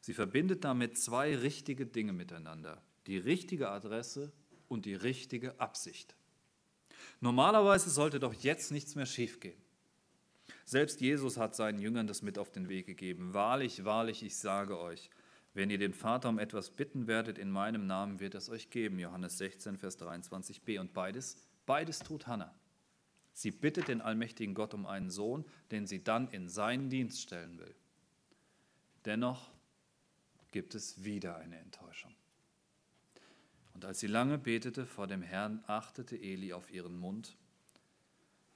[0.00, 2.80] Sie verbindet damit zwei richtige Dinge miteinander.
[3.06, 4.32] Die richtige Adresse
[4.68, 6.14] und die richtige Absicht.
[7.20, 9.60] Normalerweise sollte doch jetzt nichts mehr schiefgehen.
[10.64, 13.34] Selbst Jesus hat seinen Jüngern das mit auf den Weg gegeben.
[13.34, 15.10] Wahrlich, wahrlich, ich sage euch,
[15.54, 18.98] wenn ihr den Vater um etwas bitten werdet in meinem Namen, wird es euch geben.
[18.98, 20.78] Johannes 16, Vers 23b.
[20.78, 22.54] Und beides, beides tut Hannah.
[23.36, 27.58] Sie bittet den allmächtigen Gott um einen Sohn, den sie dann in seinen Dienst stellen
[27.58, 27.74] will.
[29.04, 29.50] Dennoch
[30.52, 32.14] gibt es wieder eine Enttäuschung.
[33.74, 37.36] Und als sie lange betete vor dem Herrn, achtete Eli auf ihren Mund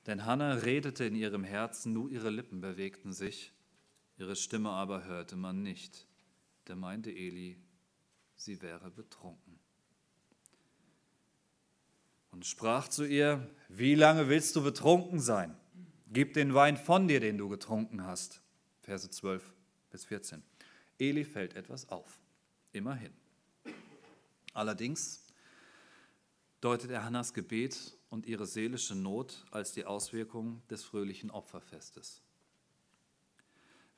[0.07, 3.53] denn Hannah redete in ihrem Herzen, nur ihre Lippen bewegten sich,
[4.17, 6.07] ihre Stimme aber hörte man nicht.
[6.65, 7.59] Da meinte Eli,
[8.37, 9.50] sie wäre betrunken.
[12.31, 15.57] Und sprach zu ihr, wie lange willst du betrunken sein?
[16.13, 18.41] Gib den Wein von dir, den du getrunken hast.
[18.83, 19.53] Verse 12
[19.91, 20.43] bis 14.
[20.99, 22.19] Eli fällt etwas auf,
[22.73, 23.13] immerhin.
[24.53, 25.25] Allerdings
[26.61, 32.23] deutet er Hannas Gebet und ihre seelische Not als die Auswirkung des fröhlichen Opferfestes.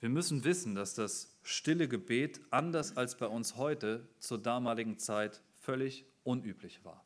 [0.00, 5.42] Wir müssen wissen, dass das stille Gebet anders als bei uns heute zur damaligen Zeit
[5.60, 7.04] völlig unüblich war.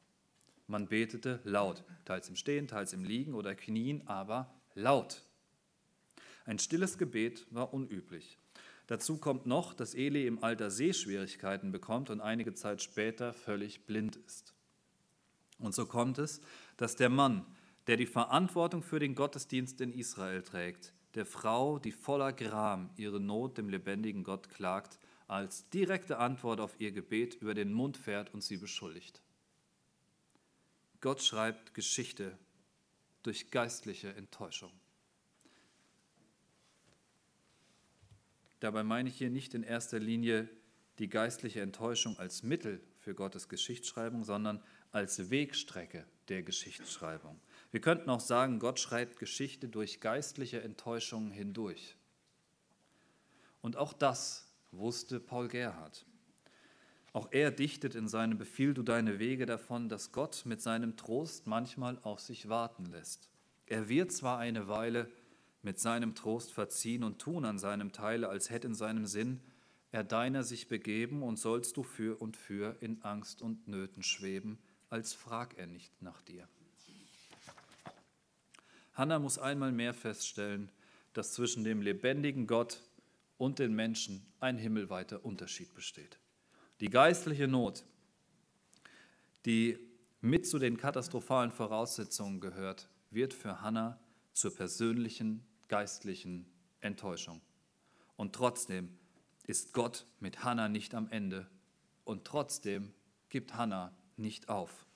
[0.66, 5.22] Man betete laut, teils im Stehen, teils im Liegen oder Knien, aber laut.
[6.44, 8.38] Ein stilles Gebet war unüblich.
[8.86, 14.16] Dazu kommt noch, dass Eli im Alter Sehschwierigkeiten bekommt und einige Zeit später völlig blind
[14.16, 14.54] ist.
[15.58, 16.40] Und so kommt es,
[16.76, 17.44] dass der Mann,
[17.86, 23.20] der die Verantwortung für den Gottesdienst in Israel trägt, der Frau, die voller Gram ihre
[23.20, 24.98] Not dem lebendigen Gott klagt,
[25.28, 29.22] als direkte Antwort auf ihr Gebet über den Mund fährt und sie beschuldigt.
[31.06, 32.36] Gott schreibt Geschichte
[33.22, 34.72] durch geistliche Enttäuschung.
[38.58, 40.48] Dabei meine ich hier nicht in erster Linie
[40.98, 47.40] die geistliche Enttäuschung als Mittel für Gottes Geschichtsschreibung, sondern als Wegstrecke der Geschichtsschreibung.
[47.70, 51.94] Wir könnten auch sagen, Gott schreibt Geschichte durch geistliche Enttäuschungen hindurch.
[53.60, 56.04] Und auch das wusste Paul Gerhard.
[57.16, 61.46] Auch er dichtet in seinem Befiehl du deine Wege davon, dass Gott mit seinem Trost
[61.46, 63.30] manchmal auf sich warten lässt.
[63.64, 65.10] Er wird zwar eine Weile
[65.62, 69.40] mit seinem Trost verziehen und tun an seinem Teile, als hätte in seinem Sinn
[69.92, 74.58] er deiner sich begeben und sollst du für und für in Angst und Nöten schweben,
[74.90, 76.46] als frag er nicht nach dir.
[78.92, 80.70] Hannah muss einmal mehr feststellen,
[81.14, 82.82] dass zwischen dem lebendigen Gott
[83.38, 86.18] und den Menschen ein himmelweiter Unterschied besteht.
[86.80, 87.84] Die geistliche Not,
[89.46, 89.78] die
[90.20, 93.98] mit zu den katastrophalen Voraussetzungen gehört, wird für Hannah
[94.32, 96.46] zur persönlichen geistlichen
[96.80, 97.40] Enttäuschung.
[98.16, 98.98] Und trotzdem
[99.46, 101.48] ist Gott mit Hannah nicht am Ende
[102.04, 102.92] und trotzdem
[103.28, 104.86] gibt Hannah nicht auf.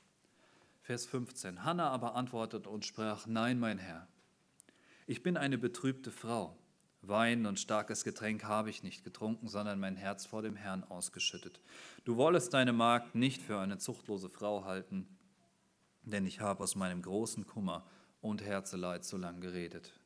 [0.83, 1.65] Vers 15.
[1.65, 4.09] Hannah aber antwortete und sprach, nein, mein Herr,
[5.07, 6.57] ich bin eine betrübte Frau.
[7.03, 11.61] Wein und starkes Getränk habe ich nicht getrunken, sondern mein Herz vor dem Herrn ausgeschüttet.
[12.05, 15.09] Du wollest deine Magd nicht für eine zuchtlose Frau halten,
[16.03, 17.87] denn ich habe aus meinem großen Kummer
[18.21, 19.99] und Herzeleid so lang geredet.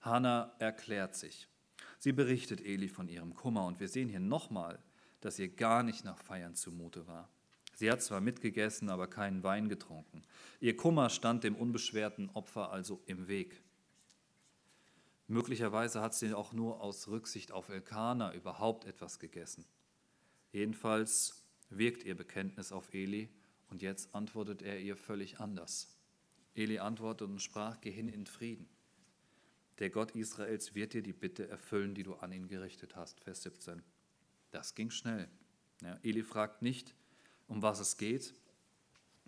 [0.00, 1.48] Hannah erklärt sich.
[1.98, 4.78] Sie berichtet Eli von ihrem Kummer und wir sehen hier nochmal,
[5.20, 7.28] dass ihr gar nicht nach Feiern zumute war.
[7.74, 10.22] Sie hat zwar mitgegessen, aber keinen Wein getrunken.
[10.60, 13.62] Ihr Kummer stand dem unbeschwerten Opfer also im Weg.
[15.28, 19.66] Möglicherweise hat sie auch nur aus Rücksicht auf Elkanah überhaupt etwas gegessen.
[20.52, 23.28] Jedenfalls wirkt ihr Bekenntnis auf Eli
[23.68, 25.94] und jetzt antwortet er ihr völlig anders.
[26.54, 28.68] Eli antwortet und sprach, geh hin in Frieden.
[29.80, 33.20] Der Gott Israels wird dir die Bitte erfüllen, die du an ihn gerichtet hast.
[33.20, 33.82] Vers 17.
[34.50, 35.28] Das ging schnell.
[35.82, 36.94] Ja, Eli fragt nicht,
[37.46, 38.34] um was es geht,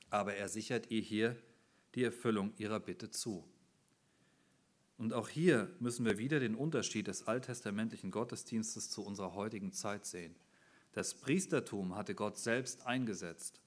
[0.08, 1.36] aber er sichert ihr hier
[1.94, 3.46] die Erfüllung ihrer Bitte zu.
[5.00, 10.04] Und auch hier müssen wir wieder den Unterschied des alttestamentlichen Gottesdienstes zu unserer heutigen Zeit
[10.04, 10.34] sehen.
[10.92, 13.62] Das Priestertum hatte Gott selbst eingesetzt.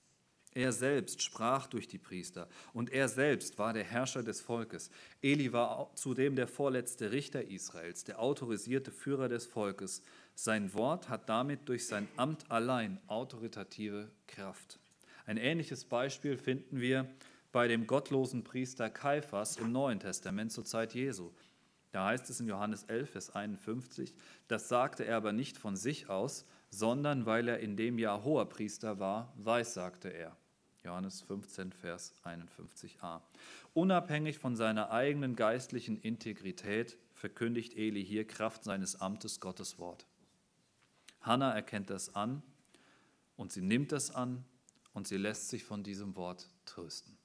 [0.54, 4.92] Er selbst sprach durch die Priester und er selbst war der Herrscher des Volkes.
[5.24, 10.04] Eli war zudem der vorletzte Richter Israels, der autorisierte Führer des Volkes.
[10.36, 14.78] Sein Wort hat damit durch sein Amt allein autoritative Kraft.
[15.26, 17.10] Ein ähnliches Beispiel finden wir
[17.54, 21.32] bei dem gottlosen Priester Kaiphas im Neuen Testament zur Zeit Jesu.
[21.91, 24.16] Da heißt es in Johannes 11, Vers 51,
[24.47, 28.49] das sagte er aber nicht von sich aus, sondern weil er in dem Jahr hoher
[28.49, 30.36] Priester war, weissagte er.
[30.84, 33.22] Johannes 15, Vers 51a.
[33.76, 40.08] Unabhängig von seiner eigenen geistlichen Integrität verkündigt Eli hier Kraft seines Amtes Gottes Wort.
[41.22, 42.41] Hannah erkennt das an
[43.38, 44.43] und sie nimmt das an
[44.93, 47.16] und sie lässt sich von diesem Wort trösten.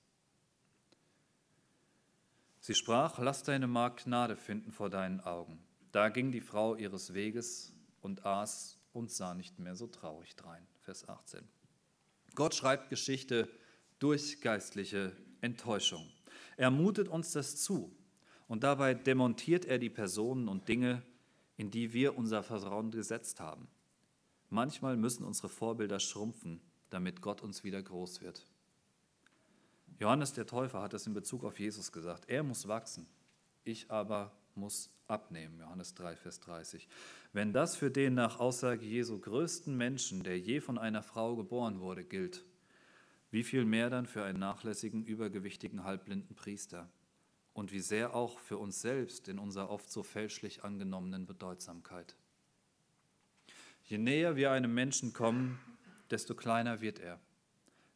[2.60, 5.58] Sie sprach, lass deine Magd Gnade finden vor deinen Augen.
[5.92, 10.66] Da ging die Frau ihres Weges und aß und sah nicht mehr so traurig drein.
[10.80, 11.40] Vers 18.
[12.34, 13.48] Gott schreibt Geschichte
[13.98, 16.08] durch geistliche Enttäuschung.
[16.56, 17.96] Er mutet uns das zu
[18.48, 21.02] und dabei demontiert er die Personen und Dinge,
[21.56, 23.68] in die wir unser Vertrauen gesetzt haben.
[24.50, 28.46] Manchmal müssen unsere Vorbilder schrumpfen, damit Gott uns wieder groß wird.
[29.98, 32.28] Johannes der Täufer hat das in Bezug auf Jesus gesagt.
[32.28, 33.06] Er muss wachsen,
[33.64, 35.58] ich aber muss abnehmen.
[35.58, 36.88] Johannes 3, Vers 30.
[37.32, 41.80] Wenn das für den nach Aussage Jesu größten Menschen, der je von einer Frau geboren
[41.80, 42.44] wurde, gilt,
[43.30, 46.88] wie viel mehr dann für einen nachlässigen, übergewichtigen, halbblinden Priester?
[47.52, 52.14] Und wie sehr auch für uns selbst in unserer oft so fälschlich angenommenen Bedeutsamkeit.
[53.84, 55.58] Je näher wir einem Menschen kommen,
[56.10, 57.18] desto kleiner wird er.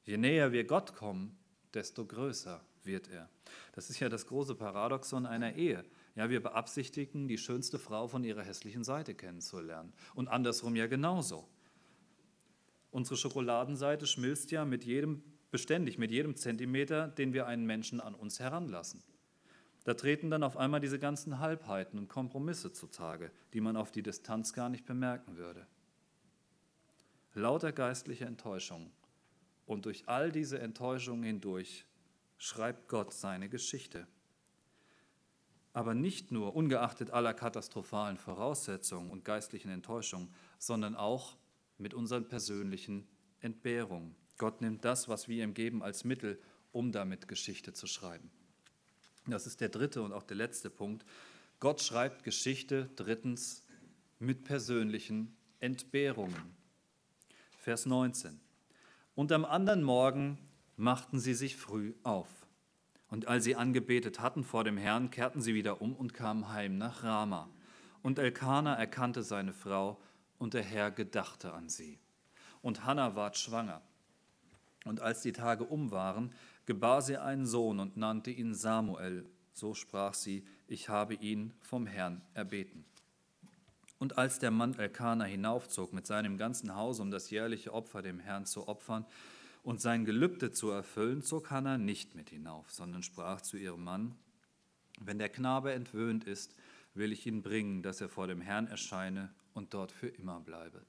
[0.05, 1.39] Je näher wir Gott kommen,
[1.75, 3.29] desto größer wird er.
[3.73, 5.85] Das ist ja das große Paradoxon einer Ehe.
[6.15, 9.93] Ja, wir beabsichtigen, die schönste Frau von ihrer hässlichen Seite kennenzulernen.
[10.15, 11.49] Und andersrum ja genauso.
[12.91, 18.15] Unsere Schokoladenseite schmilzt ja mit jedem, beständig mit jedem Zentimeter, den wir einen Menschen an
[18.15, 19.03] uns heranlassen.
[19.85, 24.03] Da treten dann auf einmal diese ganzen Halbheiten und Kompromisse zutage, die man auf die
[24.03, 25.67] Distanz gar nicht bemerken würde.
[27.35, 28.93] Lauter geistliche Enttäuschung.
[29.67, 31.87] Und durch all diese Enttäuschungen hindurch
[32.39, 34.07] schreibt Gott seine Geschichte.
[35.73, 41.37] Aber nicht nur ungeachtet aller katastrophalen Voraussetzungen und geistlichen Enttäuschungen, sondern auch
[41.79, 43.07] mit unseren persönlichen
[43.41, 44.15] Entbehrungen.
[44.39, 46.41] Gott nimmt das, was wir ihm geben, als Mittel,
[46.73, 48.31] um damit Geschichte zu schreiben.
[49.27, 51.05] Das ist der dritte und auch der letzte Punkt.
[51.61, 53.65] Gott schreibt Geschichte drittens
[54.19, 56.57] mit persönlichen Entbehrungen.
[57.59, 58.41] Vers 19.
[59.15, 60.39] Und am anderen Morgen
[60.77, 62.29] machten sie sich früh auf.
[63.09, 66.79] Und als sie angebetet hatten vor dem Herrn, kehrten sie wieder um und kamen heim
[66.79, 67.51] nach Rama.
[68.03, 70.01] Und Elkanah erkannte seine Frau,
[70.43, 72.01] und der Herr gedachte an sie.
[72.63, 73.81] Und Hannah ward schwanger.
[74.85, 76.35] Und als die Tage um waren,
[76.67, 79.25] gebar sie einen Sohn und nannte ihn Samuel.
[79.53, 82.85] So sprach sie, ich habe ihn vom Herrn erbeten.
[84.03, 88.19] Und als der Mann Elkanah hinaufzog mit seinem ganzen Haus, um das jährliche Opfer dem
[88.19, 89.07] Herrn zu opfern
[89.63, 94.17] und sein Gelübde zu erfüllen, zog Hannah nicht mit hinauf, sondern sprach zu ihrem Mann,
[95.01, 96.57] wenn der Knabe entwöhnt ist,
[96.95, 100.85] will ich ihn bringen, dass er vor dem Herrn erscheine und dort für immer bleibe.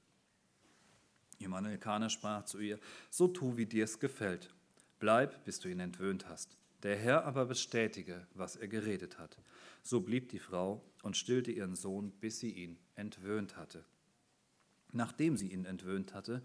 [1.38, 4.52] Ihr Mann Elkanah sprach zu ihr, so tu, wie dir es gefällt.
[4.98, 6.56] Bleib, bis du ihn entwöhnt hast.
[6.82, 9.38] Der Herr aber bestätige, was er geredet hat.
[9.86, 13.84] So blieb die Frau und stillte ihren Sohn, bis sie ihn entwöhnt hatte.
[14.92, 16.42] Nachdem sie ihn entwöhnt hatte,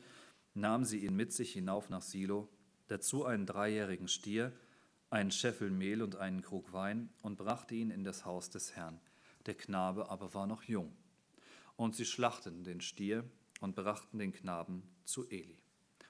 [0.53, 2.49] nahm sie ihn mit sich hinauf nach Silo,
[2.87, 4.51] dazu einen dreijährigen Stier,
[5.09, 8.99] einen Scheffel Mehl und einen Krug Wein und brachte ihn in das Haus des Herrn.
[9.45, 10.93] Der Knabe aber war noch jung.
[11.77, 13.23] Und sie schlachteten den Stier
[13.61, 15.61] und brachten den Knaben zu Eli.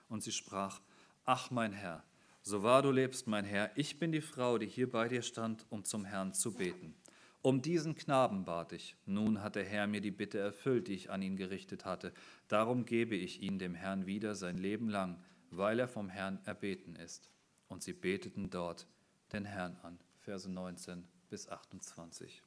[0.07, 0.82] Und sie sprach,
[1.25, 2.03] Ach mein Herr,
[2.41, 5.67] so wahr du lebst, mein Herr, ich bin die Frau, die hier bei dir stand,
[5.69, 6.95] um zum Herrn zu beten.
[7.41, 8.97] Um diesen Knaben bat ich.
[9.05, 12.13] Nun hat der Herr mir die Bitte erfüllt, die ich an ihn gerichtet hatte.
[12.49, 16.95] Darum gebe ich ihn dem Herrn wieder sein Leben lang, weil er vom Herrn erbeten
[16.95, 17.29] ist.
[17.69, 18.87] Und sie beteten dort
[19.31, 19.99] den Herrn an.
[20.19, 22.43] Verse 19 bis 28.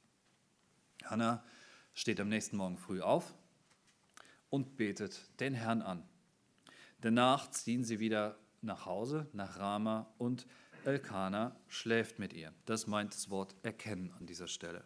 [1.05, 1.43] Hannah
[1.95, 3.34] steht am nächsten Morgen früh auf
[4.51, 6.07] und betet den Herrn an.
[7.01, 10.47] Danach ziehen sie wieder nach Hause, nach Rama und
[10.85, 12.53] Elkanah schläft mit ihr.
[12.66, 14.85] Das meint das Wort erkennen an dieser Stelle.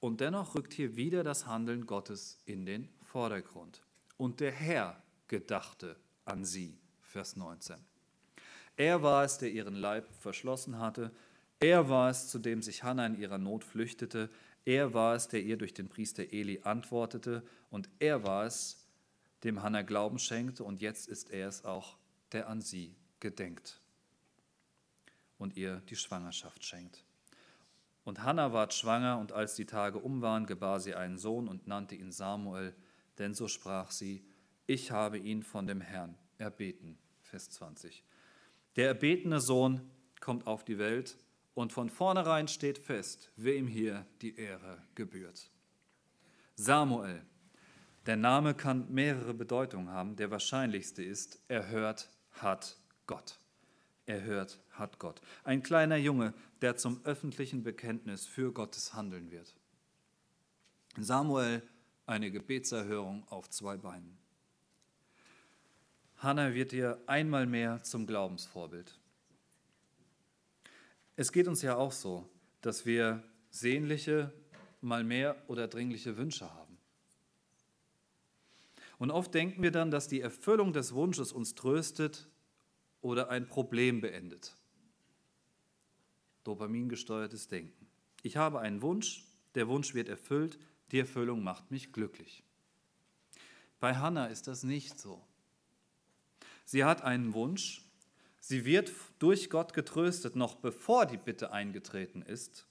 [0.00, 3.82] Und dennoch rückt hier wieder das Handeln Gottes in den Vordergrund.
[4.16, 7.76] Und der Herr gedachte an sie, Vers 19.
[8.76, 11.12] Er war es, der ihren Leib verschlossen hatte.
[11.60, 14.28] Er war es, zu dem sich Hannah in ihrer Not flüchtete.
[14.64, 17.42] Er war es, der ihr durch den Priester Eli antwortete.
[17.70, 18.86] Und er war es,
[19.44, 20.64] dem Hannah Glauben schenkte.
[20.64, 21.96] Und jetzt ist er es auch,
[22.32, 23.80] der an sie gedenkt
[25.38, 27.04] und ihr die Schwangerschaft schenkt.
[28.04, 31.66] Und Hannah ward schwanger, und als die Tage um waren, gebar sie einen Sohn und
[31.66, 32.74] nannte ihn Samuel,
[33.18, 34.24] denn so sprach sie,
[34.66, 36.98] ich habe ihn von dem Herrn erbeten.
[37.22, 38.04] Vers 20.
[38.76, 39.80] Der erbetene Sohn
[40.20, 41.18] kommt auf die Welt
[41.54, 45.50] Und von vornherein steht fest, wem hier die Ehre gebührt.
[46.54, 47.22] Samuel.
[48.04, 50.16] Der Name kann mehrere Bedeutungen haben.
[50.16, 52.76] Der wahrscheinlichste ist, er hört, hat
[53.06, 53.40] Gott.
[54.06, 55.20] Er hört, hat Gott.
[55.42, 59.54] Ein kleiner Junge, der zum öffentlichen Bekenntnis für Gottes Handeln wird.
[60.96, 61.62] Samuel,
[62.06, 64.16] eine Gebetserhörung auf zwei Beinen.
[66.18, 68.98] Hannah wird dir einmal mehr zum Glaubensvorbild.
[71.16, 72.28] Es geht uns ja auch so,
[72.60, 74.32] dass wir sehnliche,
[74.80, 76.78] mal mehr oder dringliche Wünsche haben.
[78.98, 82.28] Und oft denken wir dann, dass die Erfüllung des Wunsches uns tröstet
[83.00, 84.56] oder ein Problem beendet.
[86.44, 87.86] Dopamingesteuertes Denken.
[88.22, 89.24] Ich habe einen Wunsch,
[89.54, 90.58] der Wunsch wird erfüllt,
[90.92, 92.44] die Erfüllung macht mich glücklich.
[93.80, 95.22] Bei Hannah ist das nicht so.
[96.64, 97.84] Sie hat einen Wunsch,
[98.40, 102.66] sie wird durch Gott getröstet, noch bevor die Bitte eingetreten ist,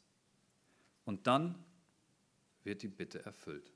[1.05, 1.63] und dann
[2.63, 3.74] wird die Bitte erfüllt.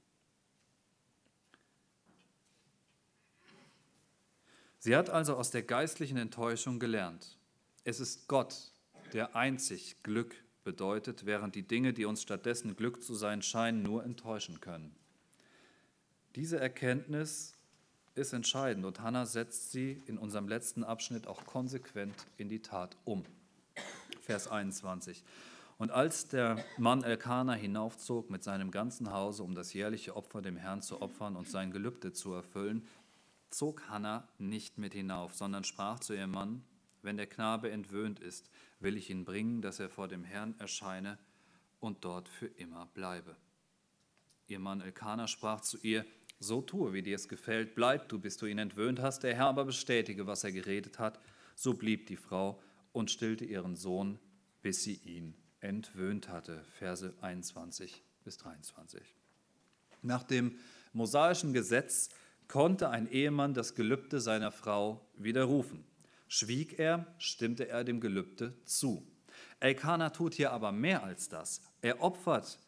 [4.80, 7.38] Sie hat also aus der geistlichen Enttäuschung gelernt.
[7.84, 8.71] Es ist Gott,
[9.11, 14.05] der einzig Glück bedeutet, während die Dinge, die uns stattdessen Glück zu sein scheinen, nur
[14.05, 14.95] enttäuschen können.
[16.36, 17.55] Diese Erkenntnis
[18.15, 22.95] ist entscheidend und Hannah setzt sie in unserem letzten Abschnitt auch konsequent in die Tat
[23.03, 23.25] um.
[24.21, 25.23] Vers 21.
[25.77, 30.57] Und als der Mann Elkanah hinaufzog mit seinem ganzen Hause, um das jährliche Opfer dem
[30.57, 32.86] Herrn zu opfern und sein Gelübde zu erfüllen,
[33.52, 36.64] zog Hannah nicht mit hinauf, sondern sprach zu ihrem Mann,
[37.02, 41.18] wenn der Knabe entwöhnt ist, will ich ihn bringen, dass er vor dem Herrn erscheine
[41.80, 43.36] und dort für immer bleibe.
[44.47, 46.06] Ihr Mann Elkanah sprach zu ihr,
[46.39, 49.47] so tue, wie dir es gefällt, bleib du, bis du ihn entwöhnt hast, der Herr
[49.47, 51.20] aber bestätige, was er geredet hat.
[51.56, 52.62] So blieb die Frau
[52.93, 54.20] und stillte ihren Sohn,
[54.62, 56.64] bis sie ihn entwöhnt hatte.
[56.78, 59.16] Verse 21 bis 23.
[60.02, 60.58] Nach dem
[60.93, 62.10] mosaischen Gesetz
[62.50, 65.86] konnte ein Ehemann das Gelübde seiner Frau widerrufen.
[66.28, 69.08] Schwieg er, stimmte er dem Gelübde zu.
[69.62, 71.62] Elkanah tut hier aber mehr als das.
[71.82, 72.60] Er opfert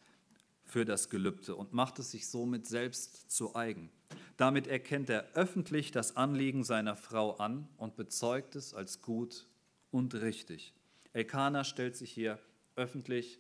[0.64, 3.92] für das Gelübde und macht es sich somit selbst zu eigen.
[4.38, 9.48] Damit erkennt er öffentlich das Anliegen seiner Frau an und bezeugt es als gut
[9.90, 10.74] und richtig.
[11.14, 12.40] Elkanah stellt sich hier
[12.76, 13.40] öffentlich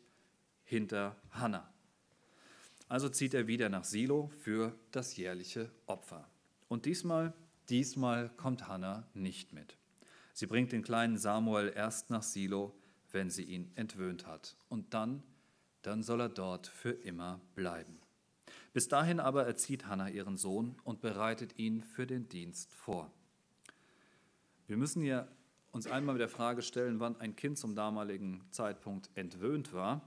[0.64, 1.70] hinter Hannah.
[2.92, 6.30] Also zieht er wieder nach Silo für das jährliche Opfer.
[6.68, 7.34] Und diesmal,
[7.70, 9.78] diesmal kommt Hannah nicht mit.
[10.34, 12.76] Sie bringt den kleinen Samuel erst nach Silo,
[13.12, 14.58] wenn sie ihn entwöhnt hat.
[14.68, 15.24] Und dann
[15.82, 18.00] dann soll er dort für immer bleiben.
[18.74, 23.12] Bis dahin aber erzieht Hannah ihren Sohn und bereitet ihn für den Dienst vor.
[24.68, 25.28] Wir müssen ja
[25.72, 30.02] uns einmal mit der Frage stellen, wann ein Kind zum damaligen Zeitpunkt entwöhnt war.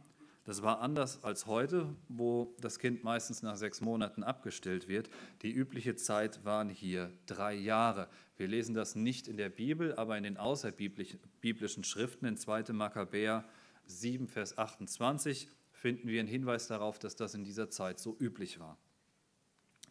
[0.45, 5.09] Das war anders als heute, wo das Kind meistens nach sechs Monaten abgestillt wird.
[5.41, 8.09] Die übliche Zeit waren hier drei Jahre.
[8.37, 12.75] Wir lesen das nicht in der Bibel, aber in den außerbiblischen Schriften in 2.
[12.75, 13.45] Makkabäer
[13.87, 18.61] 7, Vers 28 finden wir einen Hinweis darauf, dass das in dieser Zeit so üblich
[18.61, 18.77] war.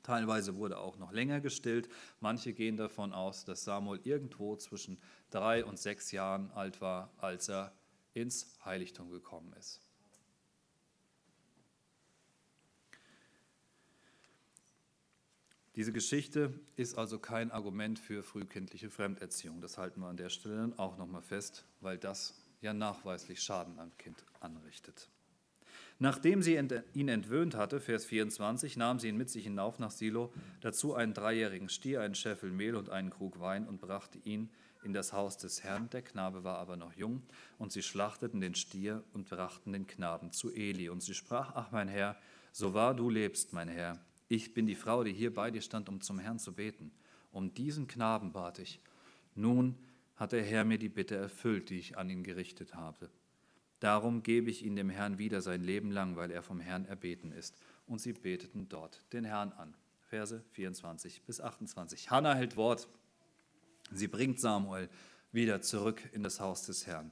[0.04, 1.90] Teilweise wurde auch noch länger gestillt.
[2.20, 5.00] Manche gehen davon aus, dass Samuel irgendwo zwischen
[5.32, 7.74] drei und sechs Jahren alt war, als er
[8.14, 9.80] ins Heiligtum gekommen ist.
[15.76, 19.60] Diese Geschichte ist also kein Argument für frühkindliche Fremderziehung.
[19.60, 23.98] Das halten wir an der Stelle auch nochmal fest, weil das ja nachweislich Schaden am
[23.98, 25.10] Kind anrichtet.
[25.98, 26.60] Nachdem sie
[26.94, 31.16] ihn entwöhnt hatte, Vers 24, nahm sie ihn mit sich hinauf nach Silo, dazu einen
[31.16, 34.52] dreijährigen Stier, einen Scheffel Mehl und einen Krug Wein und brachte ihn
[34.84, 35.90] in das Haus des Herrn.
[35.90, 37.24] Der Knabe war aber noch jung,
[37.58, 40.90] und sie schlachteten den Stier und brachten den Knaben zu Eli.
[40.90, 42.16] Und sie sprach, ach mein Herr,
[42.52, 44.00] so wahr du lebst, mein Herr,
[44.34, 46.92] ich bin die Frau, die hier bei dir stand, um zum Herrn zu beten.
[47.32, 48.80] Um diesen Knaben bat ich.
[49.36, 49.78] Nun
[50.16, 53.12] hat der Herr mir die Bitte erfüllt, die ich an ihn gerichtet habe.
[53.80, 57.32] Darum gebe ich ihn dem Herrn wieder sein Leben lang, weil er vom Herrn erbeten
[57.32, 57.58] ist.
[57.86, 59.76] Und sie beteten dort den Herrn an.
[60.02, 62.10] Verse 24 bis 28.
[62.10, 62.88] Hannah hält Wort.
[63.92, 64.90] Sie bringt Samuel
[65.32, 67.12] wieder zurück in das Haus des Herrn.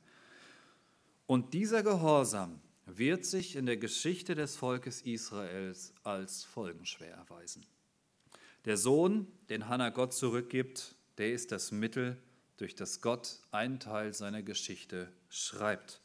[1.28, 2.62] Und dieser Gehorsam
[2.98, 7.66] wird sich in der Geschichte des Volkes Israels als folgenschwer erweisen.
[8.66, 12.18] Der Sohn, den Hannah Gott zurückgibt, der ist das Mittel,
[12.58, 16.00] durch das Gott einen Teil seiner Geschichte schreibt.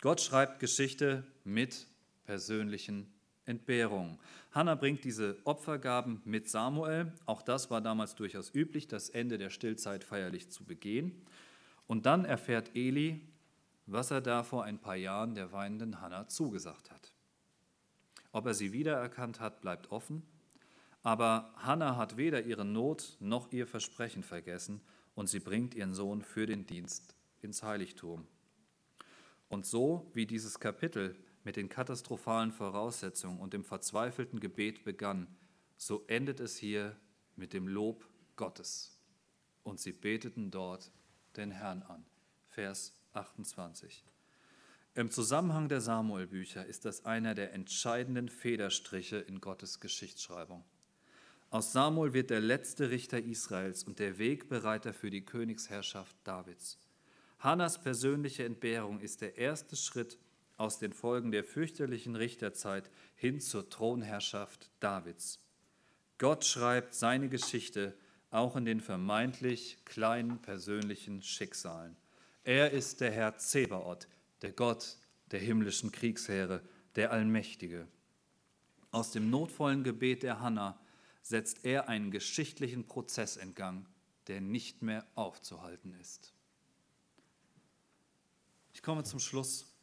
[0.00, 1.88] Gott schreibt Geschichte mit
[2.24, 3.12] persönlichen
[3.44, 4.18] Entbehrungen.
[4.52, 7.12] Hannah bringt diese Opfergaben mit Samuel.
[7.26, 11.12] Auch das war damals durchaus üblich, das Ende der Stillzeit feierlich zu begehen.
[11.86, 13.20] Und dann erfährt Eli,
[13.86, 17.12] was er da vor ein paar Jahren der weinenden Hannah zugesagt hat.
[18.32, 20.22] Ob er sie wiedererkannt hat, bleibt offen,
[21.02, 24.80] aber Hannah hat weder ihre Not noch ihr Versprechen vergessen
[25.14, 28.26] und sie bringt ihren Sohn für den Dienst ins Heiligtum.
[29.48, 35.28] Und so wie dieses Kapitel mit den katastrophalen Voraussetzungen und dem verzweifelten Gebet begann,
[35.76, 36.96] so endet es hier
[37.36, 38.98] mit dem Lob Gottes.
[39.62, 40.90] Und sie beteten dort
[41.36, 42.04] den Herrn an.
[42.48, 44.04] Vers 28.
[44.94, 50.64] Im Zusammenhang der Samuelbücher ist das einer der entscheidenden Federstriche in Gottes Geschichtsschreibung.
[51.50, 56.78] Aus Samuel wird der letzte Richter Israels und der Wegbereiter für die Königsherrschaft Davids.
[57.38, 60.18] Hannas persönliche Entbehrung ist der erste Schritt
[60.56, 65.38] aus den Folgen der fürchterlichen Richterzeit hin zur Thronherrschaft Davids.
[66.18, 67.94] Gott schreibt seine Geschichte
[68.30, 71.96] auch in den vermeintlich kleinen persönlichen Schicksalen.
[72.46, 74.06] Er ist der Herr Zebaoth,
[74.40, 74.98] der Gott
[75.32, 76.62] der himmlischen Kriegsheere,
[76.94, 77.88] der Allmächtige.
[78.92, 80.78] Aus dem notvollen Gebet der Hanna
[81.22, 83.88] setzt er einen geschichtlichen Prozess in Gang,
[84.28, 86.34] der nicht mehr aufzuhalten ist.
[88.72, 89.74] Ich komme zum Schluss.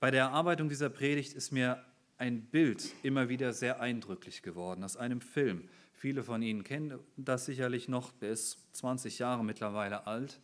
[0.00, 1.82] Bei der Erarbeitung dieser Predigt ist mir
[2.18, 5.70] ein Bild immer wieder sehr eindrücklich geworden aus einem Film.
[5.94, 10.42] Viele von Ihnen kennen das sicherlich noch, der ist 20 Jahre mittlerweile alt,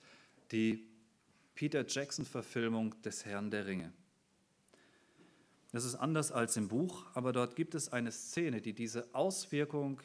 [0.51, 0.90] die
[1.61, 3.93] Peter Jackson-Verfilmung des Herrn der Ringe.
[5.73, 10.01] Das ist anders als im Buch, aber dort gibt es eine Szene, die diese Auswirkung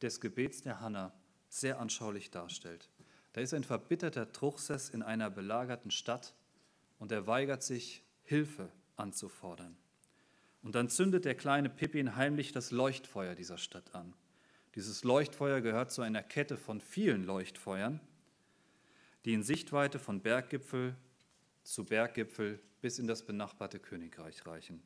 [0.00, 1.14] des Gebets der Hanna
[1.48, 2.90] sehr anschaulich darstellt.
[3.34, 6.34] Da ist ein verbitterter Truchsess in einer belagerten Stadt
[6.98, 9.76] und er weigert sich, Hilfe anzufordern.
[10.64, 14.12] Und dann zündet der kleine Pippin heimlich das Leuchtfeuer dieser Stadt an.
[14.74, 18.00] Dieses Leuchtfeuer gehört zu einer Kette von vielen Leuchtfeuern,
[19.24, 20.96] die in Sichtweite von Berggipfel
[21.62, 24.82] zu Berggipfel bis in das benachbarte Königreich reichen.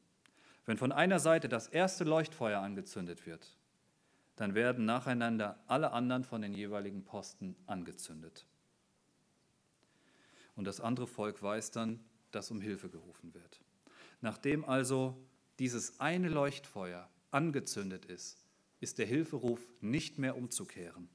[0.67, 3.57] Wenn von einer Seite das erste Leuchtfeuer angezündet wird,
[4.35, 8.47] dann werden nacheinander alle anderen von den jeweiligen Posten angezündet.
[10.57, 13.61] Und das andere Volk weiß dann, dass um Hilfe gerufen wird.
[14.21, 15.17] Nachdem also
[15.59, 18.45] dieses eine Leuchtfeuer angezündet ist,
[18.81, 21.09] ist der Hilferuf nicht mehr umzukehren.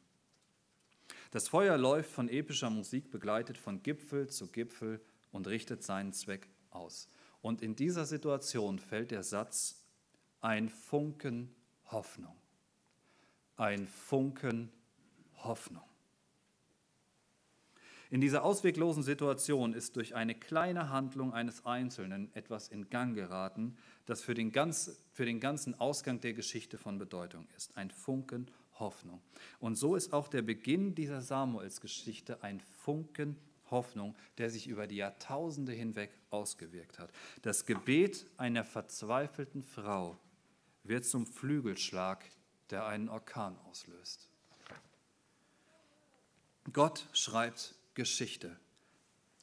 [1.32, 5.02] Das Feuer läuft von epischer Musik begleitet von Gipfel zu Gipfel
[5.32, 7.08] und richtet seinen Zweck aus.
[7.42, 9.86] Und in dieser Situation fällt der Satz,
[10.42, 11.56] ein Funken
[11.86, 12.36] Hoffnung.
[13.56, 14.72] Ein Funken
[15.38, 15.84] Hoffnung.
[18.10, 23.78] In dieser ausweglosen Situation ist durch eine kleine Handlung eines Einzelnen etwas in Gang geraten,
[24.06, 27.78] das für den, ganz, für den ganzen Ausgang der Geschichte von Bedeutung ist.
[27.78, 29.22] Ein Funken Hoffnung.
[29.60, 33.38] Und so ist auch der Beginn dieser Samuelsgeschichte ein Funken
[33.72, 37.10] Hoffnung, der sich über die Jahrtausende hinweg ausgewirkt hat.
[37.42, 40.18] Das Gebet einer verzweifelten Frau
[40.84, 42.24] wird zum Flügelschlag,
[42.70, 44.30] der einen Orkan auslöst.
[46.74, 48.60] Gott schreibt Geschichte.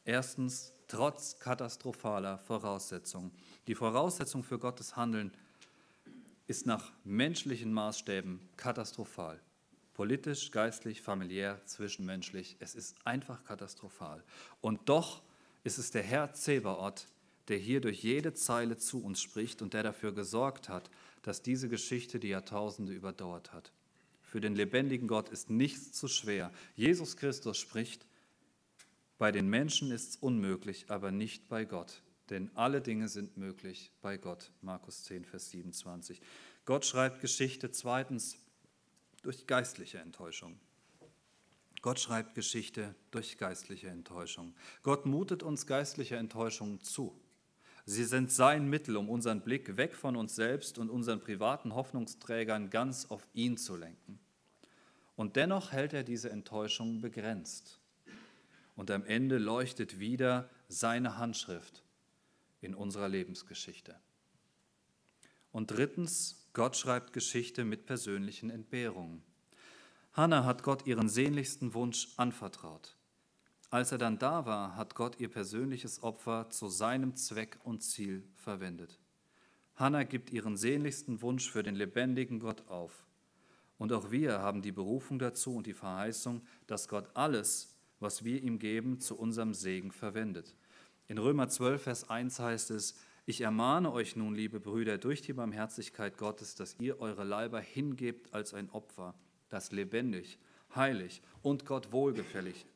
[0.05, 3.33] Erstens, trotz katastrophaler Voraussetzungen.
[3.67, 5.48] Die Voraussetzung für Gottes Handeln ist
[6.67, 9.39] nach menschlichen Maßstäben katastrophal.
[9.93, 12.57] Politisch, geistlich, familiär, zwischenmenschlich.
[12.59, 14.25] Es ist einfach katastrophal.
[14.63, 15.23] Und doch
[15.63, 17.07] ist es der Herr Zebaoth,
[17.49, 20.91] der hier durch jede Zeile zu uns spricht und der dafür gesorgt hat,
[21.21, 23.71] dass diese Geschichte die Jahrtausende überdauert hat.
[24.23, 26.51] Für den lebendigen Gott ist nichts zu schwer.
[26.77, 28.07] Jesus Christus spricht,
[29.19, 32.03] bei den Menschen ist es unmöglich, aber nicht bei Gott.
[32.31, 34.51] Denn alle Dinge sind möglich bei Gott.
[34.61, 36.21] Markus 10, Vers 27.
[36.65, 38.37] Gott schreibt Geschichte zweitens
[39.23, 40.59] durch geistliche Enttäuschung.
[41.81, 44.55] Gott schreibt Geschichte durch geistliche Enttäuschung.
[44.83, 47.19] Gott mutet uns geistliche Enttäuschungen zu.
[47.87, 52.69] Sie sind sein Mittel, um unseren Blick weg von uns selbst und unseren privaten Hoffnungsträgern
[52.69, 54.19] ganz auf ihn zu lenken.
[55.17, 57.81] Und dennoch hält er diese Enttäuschung begrenzt
[58.77, 61.83] und am Ende leuchtet wieder seine Handschrift
[62.61, 63.99] in unserer Lebensgeschichte.
[65.53, 69.23] Und drittens, Gott schreibt Geschichte mit persönlichen Entbehrungen.
[70.13, 72.97] Hannah hat Gott ihren sehnlichsten Wunsch anvertraut.
[73.71, 78.27] Als er dann da war, hat Gott ihr persönliches Opfer zu seinem Zweck und Ziel
[78.35, 78.99] verwendet.
[79.77, 83.05] Hannah gibt ihren sehnlichsten Wunsch für den lebendigen Gott auf.
[83.77, 88.43] Und auch wir haben die Berufung dazu und die Verheißung, dass Gott alles, was wir
[88.43, 90.57] ihm geben, zu unserem Segen verwendet.
[91.09, 92.95] In Römer 12, Vers 1 heißt es,
[93.25, 98.35] ich ermahne euch nun, liebe Brüder, durch die Barmherzigkeit Gottes, dass ihr eure Leiber hingebt
[98.35, 99.15] als ein Opfer,
[99.49, 100.39] das lebendig,
[100.75, 102.67] heilig und Gott wohlgefällig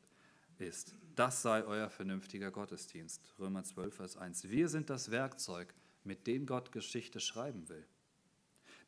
[0.59, 0.95] ist.
[1.15, 3.23] Das sei euer vernünftiger Gottesdienst.
[3.39, 4.49] Römer 12, Vers 1.
[4.49, 7.87] Wir sind das Werkzeug, mit dem Gott Geschichte schreiben will.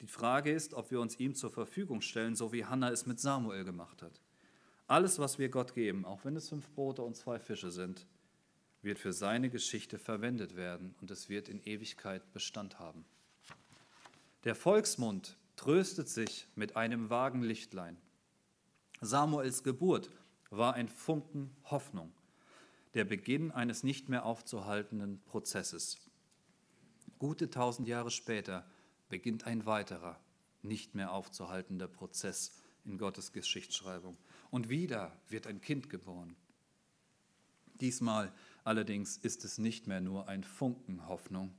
[0.01, 3.21] Die Frage ist, ob wir uns ihm zur Verfügung stellen, so wie Hannah es mit
[3.21, 4.23] Samuel gemacht hat.
[4.87, 8.07] Alles, was wir Gott geben, auch wenn es fünf Brote und zwei Fische sind,
[8.85, 13.05] wird für seine Geschichte verwendet werden und es wird in Ewigkeit Bestand haben.
[14.45, 17.97] Der Volksmund tröstet sich mit einem vagen Lichtlein.
[19.01, 20.11] Samuels Geburt
[20.51, 22.13] war ein Funken Hoffnung,
[22.95, 25.99] der Beginn eines nicht mehr aufzuhaltenden Prozesses.
[27.19, 28.69] Gute tausend Jahre später
[29.09, 30.21] beginnt ein weiterer,
[30.63, 34.17] nicht mehr aufzuhaltender Prozess in Gottes Geschichtsschreibung.
[34.51, 36.37] Und wieder wird ein Kind geboren.
[37.81, 38.33] Diesmal
[38.65, 41.55] allerdings ist es nicht mehr nur ein Funken Hoffnung.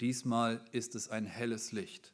[0.00, 2.12] Diesmal ist es ein helles Licht.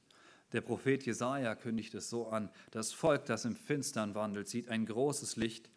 [0.52, 4.86] Der Prophet Jesaja kündigt es so an: Das Volk, das im Finstern wandelt, sieht ein
[4.86, 5.70] großes Licht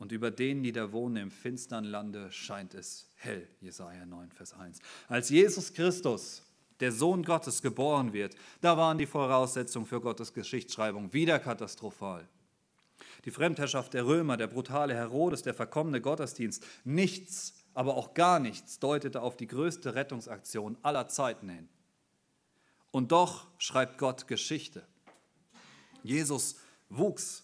[0.00, 3.46] und über denen, die da wohnen im finstern Lande, scheint es hell.
[3.60, 4.78] Jesaja 9, Vers 1.
[5.08, 6.42] Als Jesus Christus,
[6.80, 12.26] der Sohn Gottes, geboren wird, da waren die Voraussetzungen für Gottes Geschichtsschreibung wieder katastrophal.
[13.26, 18.78] Die Fremdherrschaft der Römer, der brutale Herodes, der verkommene Gottesdienst, nichts, aber auch gar nichts
[18.78, 21.66] deutete auf die größte Rettungsaktion aller Zeiten hin.
[22.90, 24.86] Und doch schreibt Gott Geschichte.
[26.02, 26.56] Jesus
[26.90, 27.42] wuchs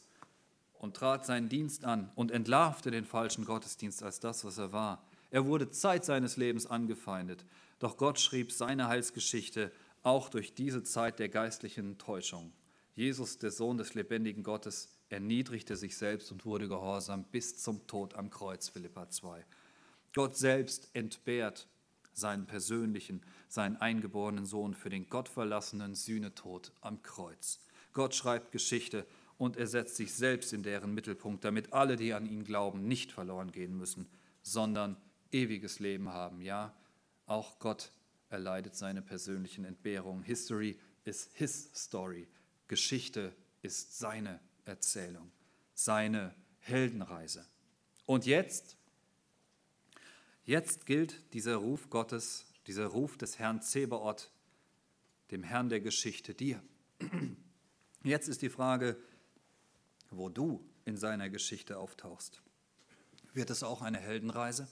[0.74, 5.02] und trat seinen Dienst an und entlarvte den falschen Gottesdienst als das, was er war.
[5.30, 7.46] Er wurde Zeit seines Lebens angefeindet,
[7.78, 9.72] doch Gott schrieb seine Heilsgeschichte
[10.02, 12.52] auch durch diese Zeit der geistlichen Täuschung.
[12.94, 18.12] Jesus, der Sohn des lebendigen Gottes, erniedrigte sich selbst und wurde gehorsam bis zum Tod
[18.16, 19.42] am Kreuz, Philippa 2.
[20.16, 21.68] Gott selbst entbehrt
[22.14, 27.60] seinen persönlichen, seinen eingeborenen Sohn für den gottverlassenen Sühnetod am Kreuz.
[27.92, 29.06] Gott schreibt Geschichte
[29.36, 33.12] und er setzt sich selbst in deren Mittelpunkt, damit alle, die an ihn glauben, nicht
[33.12, 34.08] verloren gehen müssen,
[34.40, 34.96] sondern
[35.32, 36.40] ewiges Leben haben.
[36.40, 36.74] Ja,
[37.26, 37.92] auch Gott
[38.30, 40.22] erleidet seine persönlichen Entbehrungen.
[40.22, 42.26] History is his story.
[42.68, 45.30] Geschichte ist seine Erzählung,
[45.74, 47.44] seine Heldenreise.
[48.06, 48.75] Und jetzt,
[50.46, 54.30] jetzt gilt dieser Ruf Gottes, dieser Ruf des Herrn Zebaoth,
[55.30, 56.62] dem Herrn der Geschichte, dir.
[58.02, 58.96] Jetzt ist die Frage,
[60.10, 62.40] wo du in seiner Geschichte auftauchst.
[63.32, 64.68] Wird es auch eine Heldenreise?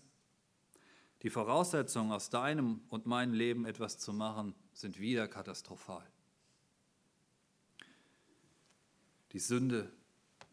[1.22, 6.06] Die Voraussetzungen, aus deinem und meinem Leben etwas zu machen, sind wieder katastrophal.
[9.32, 9.90] Die Sünde,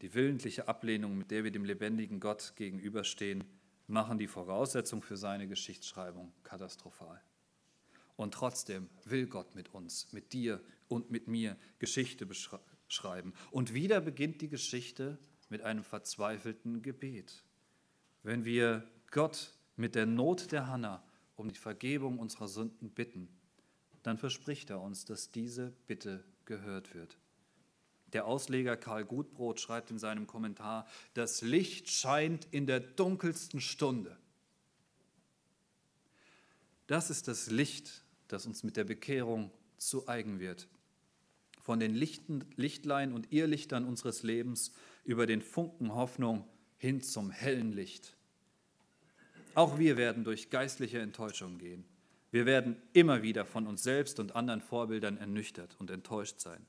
[0.01, 3.43] die willentliche Ablehnung, mit der wir dem lebendigen Gott gegenüberstehen,
[3.92, 7.22] machen die Voraussetzung für seine Geschichtsschreibung katastrophal.
[8.16, 12.28] Und trotzdem will Gott mit uns, mit dir und mit mir Geschichte
[12.88, 13.34] schreiben.
[13.52, 15.18] Und wieder beginnt die Geschichte
[15.50, 17.44] mit einem verzweifelten Gebet.
[18.24, 21.04] Wenn wir Gott mit der Not der Hanna
[21.36, 23.28] um die Vergebung unserer Sünden bitten,
[24.04, 27.18] dann verspricht er uns, dass diese Bitte gehört wird.
[28.14, 34.18] Der Ausleger Karl Gutbrot schreibt in seinem Kommentar, das Licht scheint in der dunkelsten Stunde.
[36.88, 40.68] Das ist das Licht, das uns mit der Bekehrung zu eigen wird
[41.62, 44.74] von den Lichten, Lichtlein und Irrlichtern unseres Lebens
[45.05, 46.47] über den Funken Hoffnung
[46.78, 48.16] hin zum hellen Licht.
[49.53, 51.86] Auch wir werden durch geistliche Enttäuschung gehen.
[52.32, 56.66] Wir werden immer wieder von uns selbst und anderen Vorbildern ernüchtert und enttäuscht sein.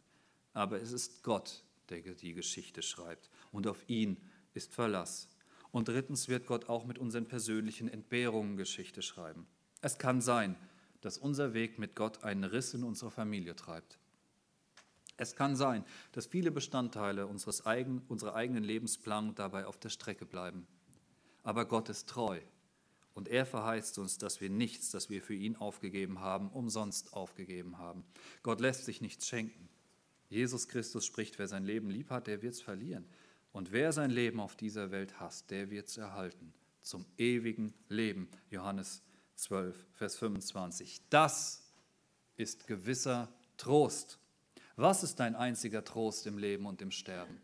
[0.53, 4.17] Aber es ist Gott, der die Geschichte schreibt und auf ihn
[4.55, 5.29] ist Verlass.
[5.71, 9.47] Und drittens wird Gott auch mit unseren persönlichen Entbehrungen Geschichte schreiben.
[9.81, 10.57] Es kann sein,
[11.01, 13.99] dass unser Weg mit Gott einen Riss in unserer Familie treibt.
[15.17, 20.27] Es kann sein, dass viele Bestandteile unseres eigen, unserer eigenen Lebensplanung dabei auf der Strecke
[20.27, 20.67] bleiben.
[21.43, 22.41] Aber Gott ist treu
[23.15, 27.79] und er verheißt uns, dass wir nichts, das wir für ihn aufgegeben haben, umsonst aufgegeben
[27.79, 28.05] haben.
[28.43, 29.69] Gott lässt sich nichts schenken.
[30.33, 33.05] Jesus Christus spricht, wer sein Leben lieb hat, der wird es verlieren.
[33.53, 36.55] Und wer sein Leben auf dieser Welt hasst, der wird es erhalten.
[36.81, 38.29] Zum ewigen Leben.
[38.51, 39.03] Johannes
[39.35, 41.03] 12, Vers 25.
[41.11, 41.63] Das
[42.37, 44.19] ist gewisser Trost.
[44.77, 47.41] Was ist dein einziger Trost im Leben und im Sterben?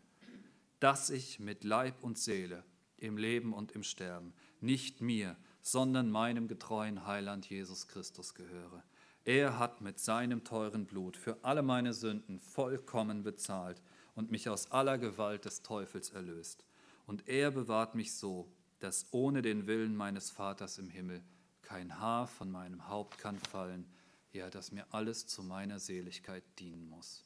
[0.79, 2.63] Dass ich mit Leib und Seele
[2.97, 8.83] im Leben und im Sterben nicht mir, sondern meinem getreuen Heiland Jesus Christus gehöre.
[9.29, 13.79] Er hat mit seinem teuren Blut für alle meine Sünden vollkommen bezahlt
[14.15, 16.65] und mich aus aller Gewalt des Teufels erlöst.
[17.05, 21.21] Und er bewahrt mich so, dass ohne den Willen meines Vaters im Himmel
[21.61, 23.85] kein Haar von meinem Haupt kann fallen,
[24.33, 27.23] ja, dass mir alles zu meiner Seligkeit dienen muss.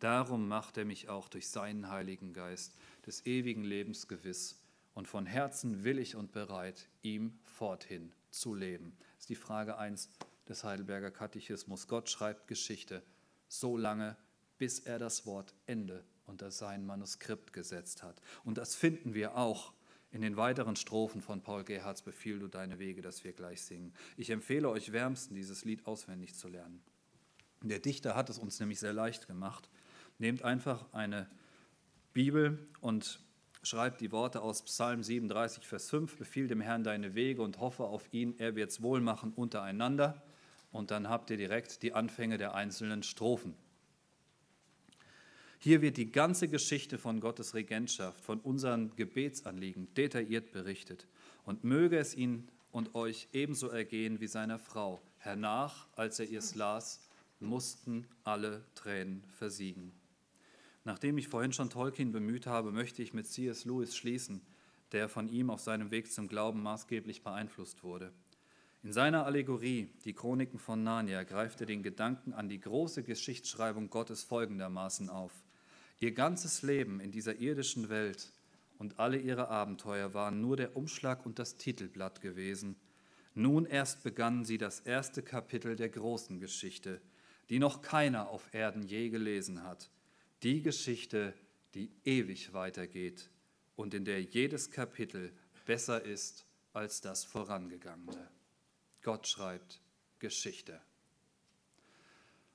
[0.00, 2.74] Darum macht er mich auch durch seinen Heiligen Geist
[3.04, 4.62] des ewigen Lebens gewiss
[4.94, 8.96] und von Herzen willig und bereit, ihm forthin zu leben.
[8.98, 10.08] Das ist die Frage 1
[10.48, 11.88] des Heidelberger Katechismus.
[11.88, 13.02] Gott schreibt Geschichte
[13.48, 14.16] so lange,
[14.58, 18.20] bis er das Wort Ende unter sein Manuskript gesetzt hat.
[18.44, 19.72] Und das finden wir auch
[20.10, 23.92] in den weiteren Strophen von Paul Gerhards Befiehl du deine Wege, das wir gleich singen.
[24.16, 26.82] Ich empfehle euch wärmsten, dieses Lied auswendig zu lernen.
[27.62, 29.68] Der Dichter hat es uns nämlich sehr leicht gemacht.
[30.18, 31.28] Nehmt einfach eine
[32.12, 33.18] Bibel und
[33.64, 37.84] schreibt die Worte aus Psalm 37, Vers 5, befiehl dem Herrn deine Wege und hoffe
[37.84, 40.22] auf ihn, er wird es wohl machen untereinander.
[40.74, 43.54] Und dann habt ihr direkt die Anfänge der einzelnen Strophen.
[45.60, 51.06] Hier wird die ganze Geschichte von Gottes Regentschaft, von unseren Gebetsanliegen detailliert berichtet.
[51.44, 55.00] Und möge es ihn und euch ebenso ergehen wie seiner Frau.
[55.18, 57.08] Hernach, als er es las,
[57.38, 59.92] mussten alle Tränen versiegen.
[60.82, 63.64] Nachdem ich vorhin schon Tolkien bemüht habe, möchte ich mit C.S.
[63.64, 64.40] Lewis schließen,
[64.90, 68.12] der von ihm auf seinem Weg zum Glauben maßgeblich beeinflusst wurde.
[68.84, 73.88] In seiner Allegorie Die Chroniken von Narnia greift er den Gedanken an die große Geschichtsschreibung
[73.88, 75.32] Gottes folgendermaßen auf.
[76.00, 78.30] Ihr ganzes Leben in dieser irdischen Welt
[78.76, 82.76] und alle ihre Abenteuer waren nur der Umschlag und das Titelblatt gewesen.
[83.32, 87.00] Nun erst begannen sie das erste Kapitel der großen Geschichte,
[87.48, 89.88] die noch keiner auf Erden je gelesen hat.
[90.42, 91.32] Die Geschichte,
[91.74, 93.30] die ewig weitergeht
[93.76, 95.32] und in der jedes Kapitel
[95.64, 98.33] besser ist als das vorangegangene.
[99.04, 99.80] Gott schreibt
[100.18, 100.80] Geschichte.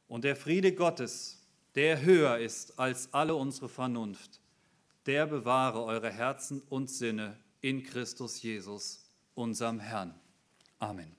[0.10, 1.38] Und der Friede Gottes,
[1.76, 4.42] der höher ist als alle unsere Vernunft,
[5.06, 10.20] der bewahre eure Herzen und Sinne in Christus Jesus, unserem Herrn.
[10.80, 11.19] Amen.